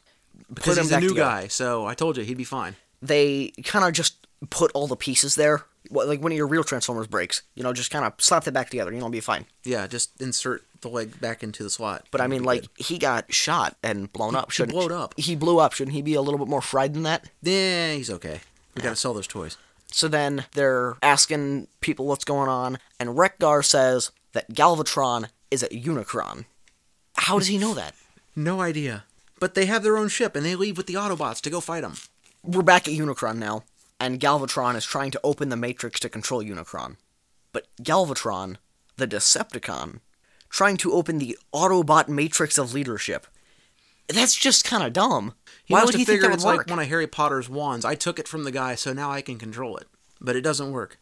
[0.53, 1.31] because him he's a new together.
[1.43, 1.47] guy.
[1.49, 2.77] So I told you he'd be fine.
[3.03, 5.65] They kind of just put all the pieces there.
[5.91, 8.91] Like when your real Transformers breaks, you know, just kind of slap it back together.
[8.91, 9.47] You know, it'll be fine.
[9.65, 12.07] Yeah, just insert the leg back into the slot.
[12.11, 14.51] But I mean, like he got shot and blown up.
[14.51, 15.15] he Shouldn't blowed up.
[15.17, 15.73] He blew up.
[15.73, 17.31] Shouldn't he be a little bit more fried than that?
[17.43, 18.41] yeah, he's okay.
[18.75, 19.57] We gotta sell those toys.
[19.93, 25.69] So then they're asking people what's going on, and Wreck-Gar says that Galvatron is a
[25.69, 26.45] Unicron.
[27.15, 27.95] How does he know that?
[28.35, 29.05] No idea.
[29.39, 31.83] But they have their own ship, and they leave with the Autobots to go fight
[31.83, 31.95] them.
[32.43, 33.65] We're back at Unicron now,
[33.99, 36.97] and Galvatron is trying to open the Matrix to control Unicron.
[37.53, 38.57] But Galvatron,
[38.97, 40.01] the Decepticon,
[40.49, 43.27] trying to open the Autobot Matrix of leadership.
[44.09, 45.35] That's just kind of dumb.
[45.65, 46.59] He Why would he think that would it's work?
[46.59, 47.85] like one of Harry Potter's wands.
[47.85, 49.89] I took it from the guy, so now I can control it.
[50.21, 51.01] But it doesn't work.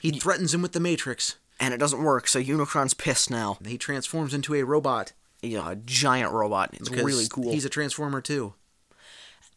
[0.00, 1.36] He threatens him with the Matrix.
[1.60, 3.56] and it doesn't work, so Unicron's pissed now.
[3.64, 5.12] He transforms into a robot.
[5.40, 6.70] Yeah, a giant robot.
[6.74, 7.52] It's because really cool.
[7.52, 8.54] He's a transformer too,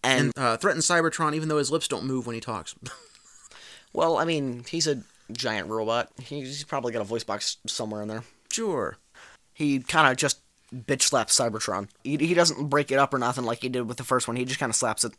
[0.07, 2.75] and and uh, threatens Cybertron even though his lips don't move when he talks.
[3.93, 5.01] well, I mean, he's a
[5.31, 6.09] giant robot.
[6.21, 8.23] He's probably got a voice box somewhere in there.
[8.51, 8.97] sure.
[9.53, 10.39] He kind of just
[10.73, 11.89] bitch slaps Cybertron.
[12.03, 14.37] He, he doesn't break it up or nothing like he did with the first one.
[14.37, 15.13] He just kind of slaps it.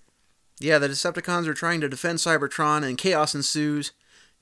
[0.61, 3.91] Yeah, the Decepticons are trying to defend Cybertron, and chaos ensues.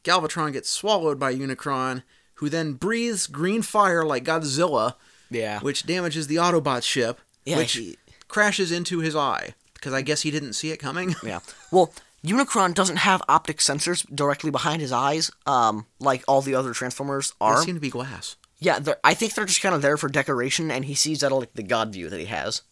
[0.05, 2.03] Galvatron gets swallowed by Unicron,
[2.34, 4.97] who then breathes green fire like Godzilla,
[5.30, 5.61] Yeah.
[5.61, 7.97] which damages the Autobot ship, Yeah, which he-
[8.28, 9.55] crashes into his eye.
[9.87, 11.14] Because I guess he didn't see it coming.
[11.22, 11.39] Yeah.
[11.70, 11.93] Well,
[12.24, 17.30] Unicron doesn't have optic sensors directly behind his eyes, um, like all the other Transformers
[17.39, 17.62] They are.
[17.62, 18.34] seem to be glass.
[18.59, 21.55] Yeah, I think they're just kind of there for decoration, and he sees that like
[21.55, 22.62] the god view that he has.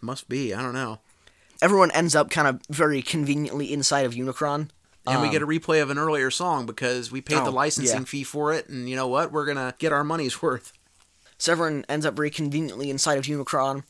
[0.00, 0.52] Must be.
[0.52, 0.98] I don't know.
[1.62, 4.70] Everyone ends up kind of very conveniently inside of Unicron.
[5.06, 7.52] And we Um, get a replay of an earlier song because we paid Oh, the
[7.52, 8.04] licensing yeah.
[8.04, 9.30] fee for it, and you know what?
[9.30, 10.72] We're gonna get our money's worth.
[11.38, 13.84] So everyone ends up very conveniently inside of Unicron.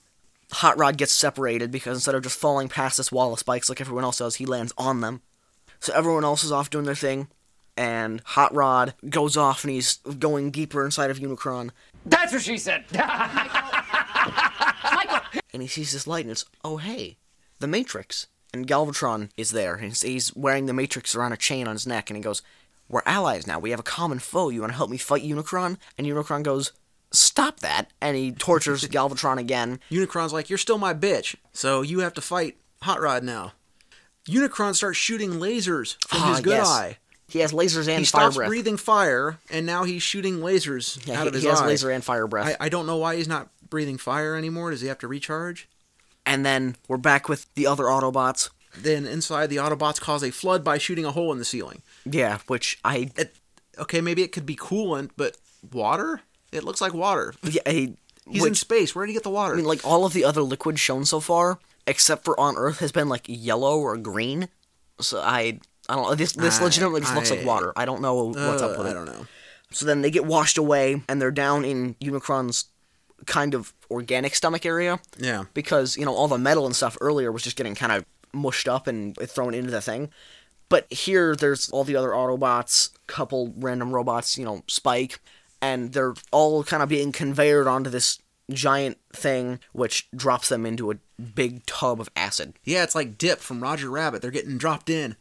[0.52, 3.80] Hot Rod gets separated because instead of just falling past this wall of spikes like
[3.80, 5.22] everyone else does, he lands on them.
[5.80, 7.28] So everyone else is off doing their thing,
[7.76, 11.70] and Hot Rod goes off and he's going deeper inside of Unicron,
[12.06, 12.84] That's what she said.
[15.52, 17.16] and he sees this light and it's, oh hey,
[17.60, 18.26] the Matrix.
[18.52, 21.88] And Galvatron is there, and he's- he's wearing the Matrix around a chain on his
[21.88, 22.40] neck, and he goes,
[22.88, 25.76] We're allies now, we have a common foe, you wanna help me fight Unicron?
[25.98, 26.72] And Unicron goes,
[27.34, 27.90] Stop that!
[28.00, 32.20] And he tortures Galvatron again, Unicron's like, "You're still my bitch, so you have to
[32.20, 33.52] fight Hot Rod now."
[34.28, 36.66] Unicron starts shooting lasers from Ah, his good yes.
[36.68, 36.98] eye.
[37.28, 37.98] He has lasers and fire breath.
[37.98, 38.48] he fire stops breath.
[38.48, 41.66] breathing fire, and now he's shooting lasers Yeah, out he, of his he has eye.
[41.66, 42.56] laser and fire breath.
[42.60, 44.70] I, I don't know why he's not breathing fire anymore.
[44.70, 45.68] Does he have to recharge?
[46.24, 48.50] And then we're back with the other Autobots.
[48.76, 51.82] Then inside, the Autobots cause a flood by shooting a hole in the ceiling.
[52.04, 53.34] Yeah, which I It,
[53.78, 55.36] okay, maybe it could be coolant, but
[55.72, 56.20] water?
[56.54, 57.34] It looks like water.
[57.42, 57.94] yeah, I,
[58.30, 58.94] He's which, in space.
[58.94, 59.52] Where did he get the water?
[59.52, 62.78] I mean, like all of the other liquids shown so far, except for on Earth,
[62.78, 64.48] has been like yellow or green.
[65.00, 66.14] So I, I don't know.
[66.14, 67.72] This this I- legitimately just looks like water.
[67.76, 68.90] I don't know what's up Uh, with it.
[68.90, 69.26] I don't know.
[69.72, 72.66] So then they get washed away, and they're down in Unicron's
[73.26, 75.44] kind of organic stomach area Yeah.
[75.54, 78.68] because you know all the metal and stuff earlier was just getting kind of mushed
[78.68, 80.10] up and thrown into the thing.
[80.70, 85.20] But here, there's all the other Autobots, couple random robots, you know, Spike,
[85.64, 90.90] and they're all kind of being conveyed onto this giant thing, which drops them into
[90.90, 92.52] a big tub of acid.
[92.64, 94.20] Yeah, it's like Dip from Roger Rabbit.
[94.20, 95.16] They're getting dropped in.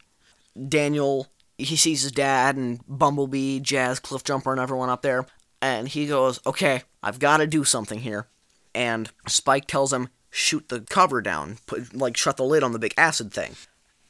[0.68, 1.28] Daniel,
[1.58, 5.26] he sees his dad and Bumblebee, Jazz, Cliffjumper, and everyone up there,
[5.62, 8.28] and he goes, "Okay, I've got to do something here."
[8.76, 12.80] And Spike tells him, "Shoot the cover down, put like shut the lid on the
[12.80, 13.56] big acid thing."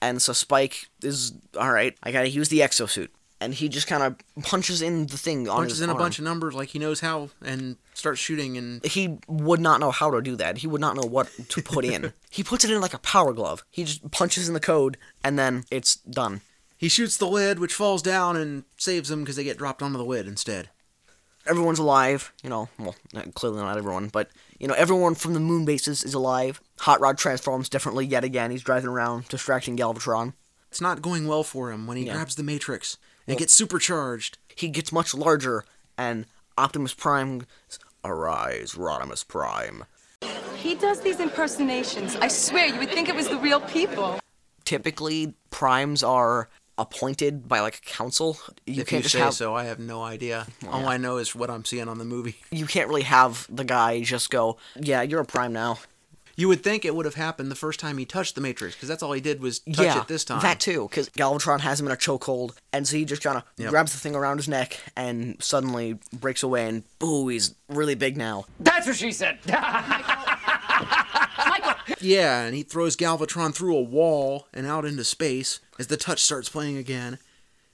[0.02, 1.96] And so Spike is all right.
[2.02, 3.10] I gotta use the exosuit,
[3.44, 6.26] and he just kind of punches in the thing on Punches in a bunch of
[6.26, 10.22] numbers like he knows how and starts shooting and He would not know how to
[10.22, 10.58] do that.
[10.60, 12.14] He would not know what to put in.
[12.30, 13.64] he puts it in like a power glove.
[13.70, 16.42] He just punches in the code, and then it's done.
[16.78, 19.98] he shoots the lid which falls down and saves them because they get dropped onto
[19.98, 20.70] the lid instead.
[21.46, 22.32] everyone's alive.
[22.44, 24.30] You know, well, not- clearly not everyone, but
[24.60, 26.62] you know, everyone from the moon bases is alive.
[26.80, 28.50] Hot Rod transforms differently yet again.
[28.52, 30.34] He's driving around, distracting Galvatron.
[30.72, 32.14] It's not going well for him when he Yeah.
[32.14, 32.98] grabs the Matrix
[33.28, 34.38] and gets supercharged.
[34.56, 35.66] He gets much larger,
[35.98, 36.26] and
[36.58, 37.46] Optimus Prime,
[38.04, 39.86] arise, Rodimus Prime.
[40.58, 42.16] He does these impersonations.
[42.18, 44.20] I swear, you would think it was the real people.
[44.66, 48.38] Typically, primes are appointed by like a council.
[48.66, 49.34] You if can't you just say have.
[49.34, 50.48] so, I have no idea.
[50.66, 52.38] Oh, All I know is what I'm seeing on the movie.
[52.50, 55.80] You can't really have the guy just go, "Yeah, you're a prime now."
[56.36, 58.90] You would think it would have happened the first time he touched the Matrix because
[58.90, 60.42] that's all he did was touch yeah, it this time.
[60.42, 63.44] that too, because Galvatron has him in a chokehold, and so he just kind of
[63.58, 63.70] Yep.
[63.70, 68.18] grabs the thing around his neck and suddenly breaks away, and boo, he's really big
[68.18, 68.46] now.
[68.60, 69.38] That's what she said.
[72.00, 76.22] Yeah, and he throws Galvatron through a wall and out into space, As the touch
[76.22, 77.18] starts playing again.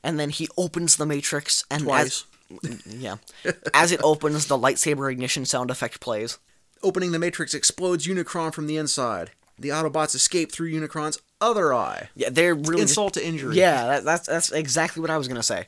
[0.04, 2.26] And then he opens the Matrix and Twice.
[2.64, 3.16] As, yeah.
[3.74, 6.38] as it opens, the lightsaber ignition sound effect plays.
[6.82, 9.32] Opening the Matrix explodes Unicron from the inside.
[9.58, 12.10] The Autobots escape through Unicron's other eye.
[12.16, 13.58] Yeah, they're really insult to injury.
[13.58, 15.66] Yeah, that, that's that's exactly what I was gonna say.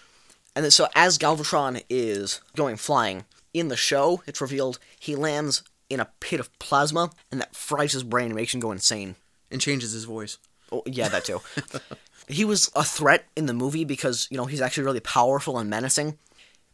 [0.54, 5.62] and then, so as Galvatron is going flying in the show, it's revealed he lands
[5.88, 9.16] in a pit of plasma, and that fries his brain and makes him go insane.
[9.50, 10.38] And changes his voice.
[10.70, 11.40] Oh, yeah, that too.
[12.28, 15.68] he was a threat in the movie because you know he's actually really powerful and
[15.68, 16.18] menacing.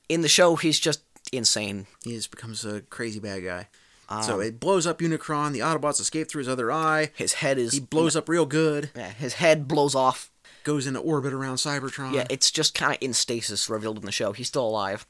[0.09, 1.03] In the show, he's just
[1.33, 1.87] insane.
[2.05, 3.69] He just becomes a crazy bad guy.
[4.09, 5.53] Um, so it blows up Unicron.
[5.53, 7.11] The Autobots escape through his other eye.
[7.17, 8.91] His head is He blows up real good.
[8.95, 10.31] Yeah, his head blows off.
[10.65, 12.13] Goes into orbit around Cybertron.
[12.13, 14.33] Yeah, it's just kind of in stasis revealed in the show.
[14.33, 15.07] He's still alive.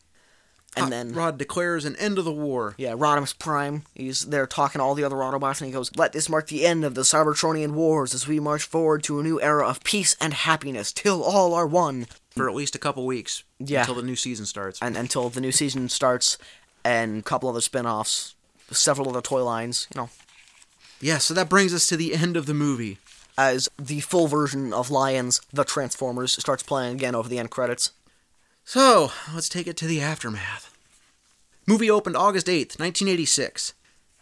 [0.76, 2.74] And Hot then Rod declares an end of the war.
[2.76, 3.84] Yeah, Rodimus Prime.
[3.94, 6.66] He's there talking to all the other Autobots, and he goes, "Let this mark the
[6.66, 10.14] end of the Cybertronian wars as we march forward to a new era of peace
[10.20, 12.06] and happiness till all are one."
[12.36, 13.42] For at least a couple weeks.
[13.58, 13.80] Yeah.
[13.80, 14.78] Until the new season starts.
[14.82, 16.36] And until the new season starts,
[16.84, 18.34] and a couple other spin-offs,
[18.70, 20.10] several other toy lines, you know,
[21.00, 22.98] Yeah, so that brings us to the end of the movie.
[23.38, 27.90] as the full version of Lions, the Transformers, starts playing again over the end credits.
[28.64, 30.74] So, let's take it to the aftermath.
[31.66, 33.74] Movie opened August 8th, 1986.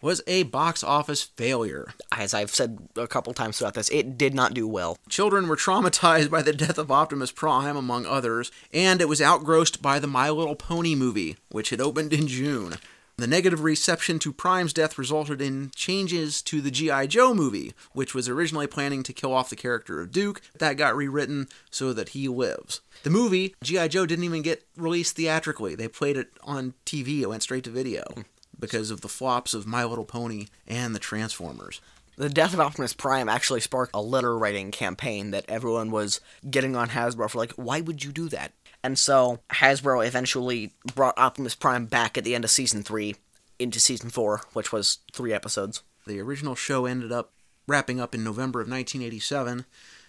[0.04, 1.94] Was a box office failure.
[2.12, 4.98] As I've said a couple times throughout this, it did not do well.
[5.08, 9.80] Children were traumatized by the death of Optimus Prime, among others, and it was outgrossed
[9.80, 12.74] by the My Little Pony movie, which had opened in June.
[13.16, 17.06] The negative reception to Prime's death resulted in changes to the G.I.
[17.06, 20.42] Joe movie, which was originally planning to kill off the character of Duke.
[20.58, 22.82] That got rewritten so that he lives.
[23.04, 23.88] The movie, G.I.
[23.88, 25.74] Joe, didn't even get released theatrically.
[25.74, 28.20] They played it on TV, it went straight to video hmm.
[28.58, 31.80] Because of the flops of My Little Pony and the Transformers.
[32.16, 36.76] The death of Optimus Prime actually sparked a letter writing campaign that everyone was getting
[36.76, 38.52] on Hasbro for, like, why would you do that?
[38.84, 43.16] And so Hasbro eventually brought Optimus Prime back at the end of season three
[43.58, 45.82] into season four, which was three episodes.
[46.06, 47.32] The original show ended up
[47.66, 49.64] wrapping up in November of 1987.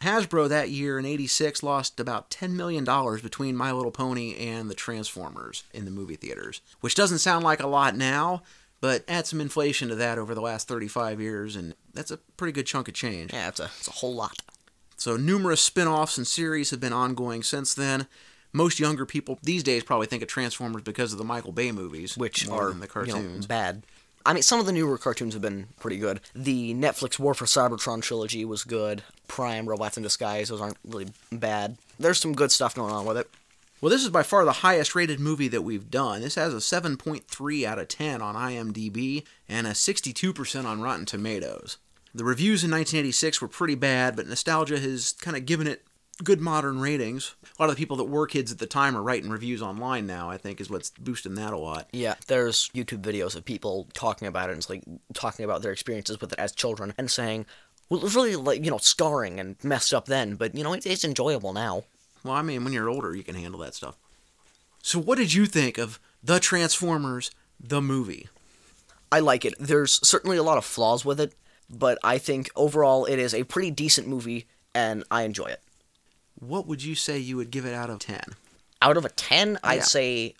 [0.06, 2.86] Hasbro that year in 86 lost about $10 million
[3.22, 7.62] between My Little Pony and the Transformers in the movie theaters, which doesn't sound like
[7.62, 8.44] a lot now,
[8.82, 12.52] but add some inflation to that over the last 35 years, and that's a pretty
[12.52, 13.34] good chunk of change.
[13.34, 14.38] Yeah, it's a, it's a whole lot.
[14.96, 18.08] So numerous spin offs and series have been ongoing since then.
[18.54, 22.16] Most younger people these days probably think of Transformers because of the Michael Bay movies,
[22.16, 23.46] which are the you know, cartoons.
[23.48, 23.84] bad.
[24.26, 26.20] I mean, some of the newer cartoons have been pretty good.
[26.34, 29.04] The Netflix War for Cybertron trilogy was good.
[29.28, 31.78] Prime, Robots in Disguise, those aren't really bad.
[32.00, 33.30] There's some good stuff going on with it.
[33.82, 36.22] Well, this is by far the highest rated movie that we've done.
[36.22, 41.78] This has a 7.3 out of 10 on IMDb and a 62% on Rotten Tomatoes.
[42.14, 45.84] The reviews in 1986 were pretty bad, but nostalgia has kind of given it
[46.24, 47.36] good modern ratings.
[47.58, 50.08] A lot of the people that were kids at the time are writing reviews online
[50.08, 51.88] now, I think, is what's boosting that a lot.
[51.92, 55.72] Yeah, there's YouTube videos of people talking about it and it's like talking about their
[55.72, 57.46] experiences with it as children and saying,
[57.90, 60.74] well, it was really like, you know, scarring and messed up then, but, you know,
[60.74, 61.84] it's, it's enjoyable now.
[62.24, 63.96] Well, I mean, when you're older, you can handle that stuff.
[64.82, 68.30] So, what did you think of The Transformers, the movie?
[69.12, 69.54] I like it.
[69.60, 71.34] There's certainly a lot of flaws with it,
[71.70, 75.62] but I think overall it is a pretty decent movie and I enjoy it.
[76.40, 78.22] What would you say you would give it out of 10?
[78.82, 79.84] Out of a 10, I'd Yeah.
[79.84, 80.36] say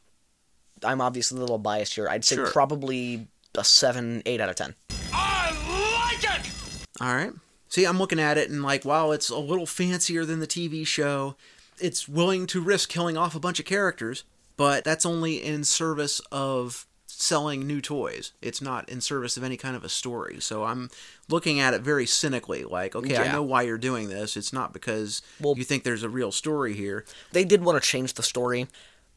[0.84, 2.08] I'm obviously a little biased here.
[2.10, 2.52] I'd say Sure.
[2.52, 4.76] probably a 7, 8 out of 10.
[5.14, 6.52] I like it!
[7.00, 7.32] All right.
[7.70, 10.86] See, I'm looking at it and like, wow, it's a little fancier than the TV
[10.86, 11.36] show.
[11.80, 14.24] It's willing to risk killing off a bunch of characters,
[14.58, 16.86] but that's only in service of
[17.22, 18.32] selling new toys.
[18.42, 20.40] It's not in service of any kind of a story.
[20.40, 20.90] So I'm
[21.30, 24.38] looking at it very cynically like, okay, I know why you're doing this.
[24.38, 27.06] It's not because well, you think there's a real story here.
[27.32, 28.68] They did want to change the story,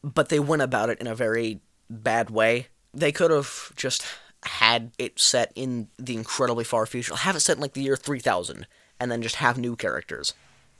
[0.03, 2.67] but they went about it in a very bad way.
[2.93, 4.05] They could have just
[4.43, 7.15] had it set in the incredibly far future.
[7.15, 8.65] Have it set in like the year 3000
[8.99, 10.33] and then just have new characters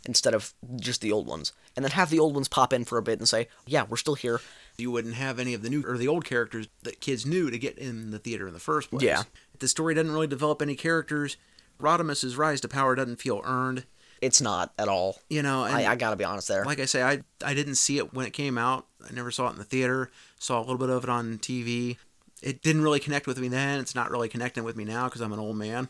[0.05, 1.53] instead of just the old ones.
[1.75, 3.97] And then have the old ones pop in for a bit and say, "Yeah, we're
[3.97, 4.41] still here."
[4.79, 7.57] You wouldn't have any of the new or the old characters that kids knew to
[7.57, 9.03] get in the theater in the first place.
[9.03, 9.23] Yeah.
[9.59, 11.37] The story doesn't really develop any characters.
[11.79, 13.85] Rodimus's rise to power doesn't feel earned.
[14.21, 15.17] It's not at all.
[15.29, 16.65] You know, and I, I got to be honest there.
[16.65, 18.85] like I say, I I didn't see it when it came out.
[19.07, 20.11] I never saw it in the theater.
[20.39, 21.97] Saw a little bit of it on TV.
[22.41, 23.79] It didn't really connect with me then.
[23.79, 25.89] It's not really connecting with me now because I'm an old man.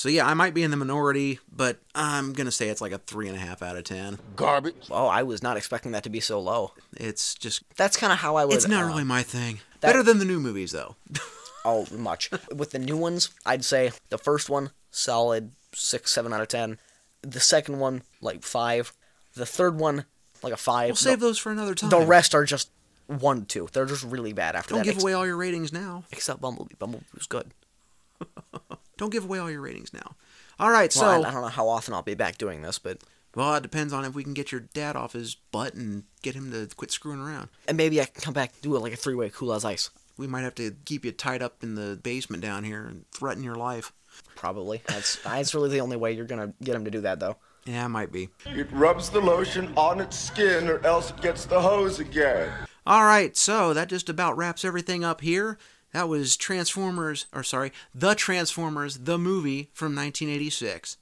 [0.00, 2.96] So yeah, I might be in the minority, but I'm gonna say it's like a
[2.96, 4.18] three and a half out of ten.
[4.34, 4.86] Garbage.
[4.90, 6.72] Oh, I was not expecting that to be so low.
[6.96, 8.54] It's just That's kind of how I would.
[8.54, 9.60] it's not uh, really my thing.
[9.80, 10.96] that- Better than the new movies though.
[11.66, 12.30] Oh, much.
[12.56, 16.78] With the new ones, I'd say the first one, solid six, seven out of ten.
[17.20, 18.94] The second one, like five.
[19.34, 20.06] The third one,
[20.42, 20.88] like a five.
[20.88, 21.90] We'll save the, those for another time.
[21.90, 22.70] The rest are just
[23.08, 23.68] one, two.
[23.74, 24.84] They're just really bad after Don't that.
[24.86, 26.04] give ex- away all your ratings now.
[26.10, 26.76] Except Bumblebee.
[26.78, 27.50] Bumblebee was good.
[29.00, 30.14] Don't give away all your ratings now.
[30.58, 32.78] All right, Well, so I, I don't know how often I'll be back doing this,
[32.78, 32.98] but
[33.34, 36.34] well, it depends on if we can get your dad off his butt and get
[36.34, 37.48] him to quit screwing around.
[37.66, 39.88] and maybe I can come back do it like a three-way cool as ice.
[40.18, 43.42] We might have to keep you tied up in the basement down here and threaten
[43.42, 43.94] your life.
[44.36, 44.82] Probably.
[44.86, 47.36] That's that's really the only way you're gonna get him to do that, though.
[47.64, 48.28] Yeah, it might be.
[48.44, 52.52] It rubs the lotion on its skin or else it gets the hose again.
[52.86, 55.56] All right, so that just about wraps everything up here.
[55.92, 60.96] That was Transformers, or sorry, The Transformers, the movie from 1986.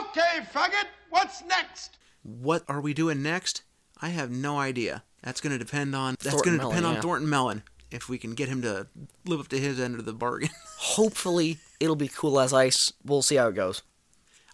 [0.00, 1.96] Okay, faggot, what's next?
[2.22, 3.62] What are we doing next?
[4.00, 5.02] I have no idea.
[5.22, 7.00] That's going to depend on that's Thornton going to depend Mellon, on yeah.
[7.00, 8.86] Thornton Mellon if we can get him to
[9.26, 10.50] live up to his end of the bargain.
[10.78, 12.92] Hopefully, it'll be cool as ice.
[13.04, 13.82] We'll see how it goes.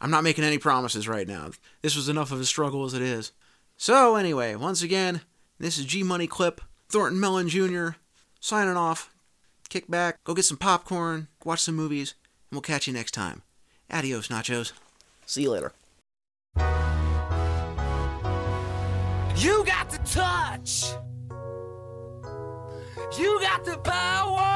[0.00, 1.50] I'm not making any promises right now.
[1.82, 3.32] This was enough of a struggle as it is.
[3.76, 5.22] So anyway, once again,
[5.58, 7.90] this is G Money Clip, Thornton Mellon Jr.
[8.40, 9.14] signing off.
[9.68, 12.14] Kick back, go get some popcorn, watch some movies,
[12.50, 13.42] and we'll catch you next time.
[13.90, 14.72] Adios, nachos.
[15.26, 15.72] See you later.
[19.36, 20.94] You got the touch.
[23.18, 24.55] You got the power.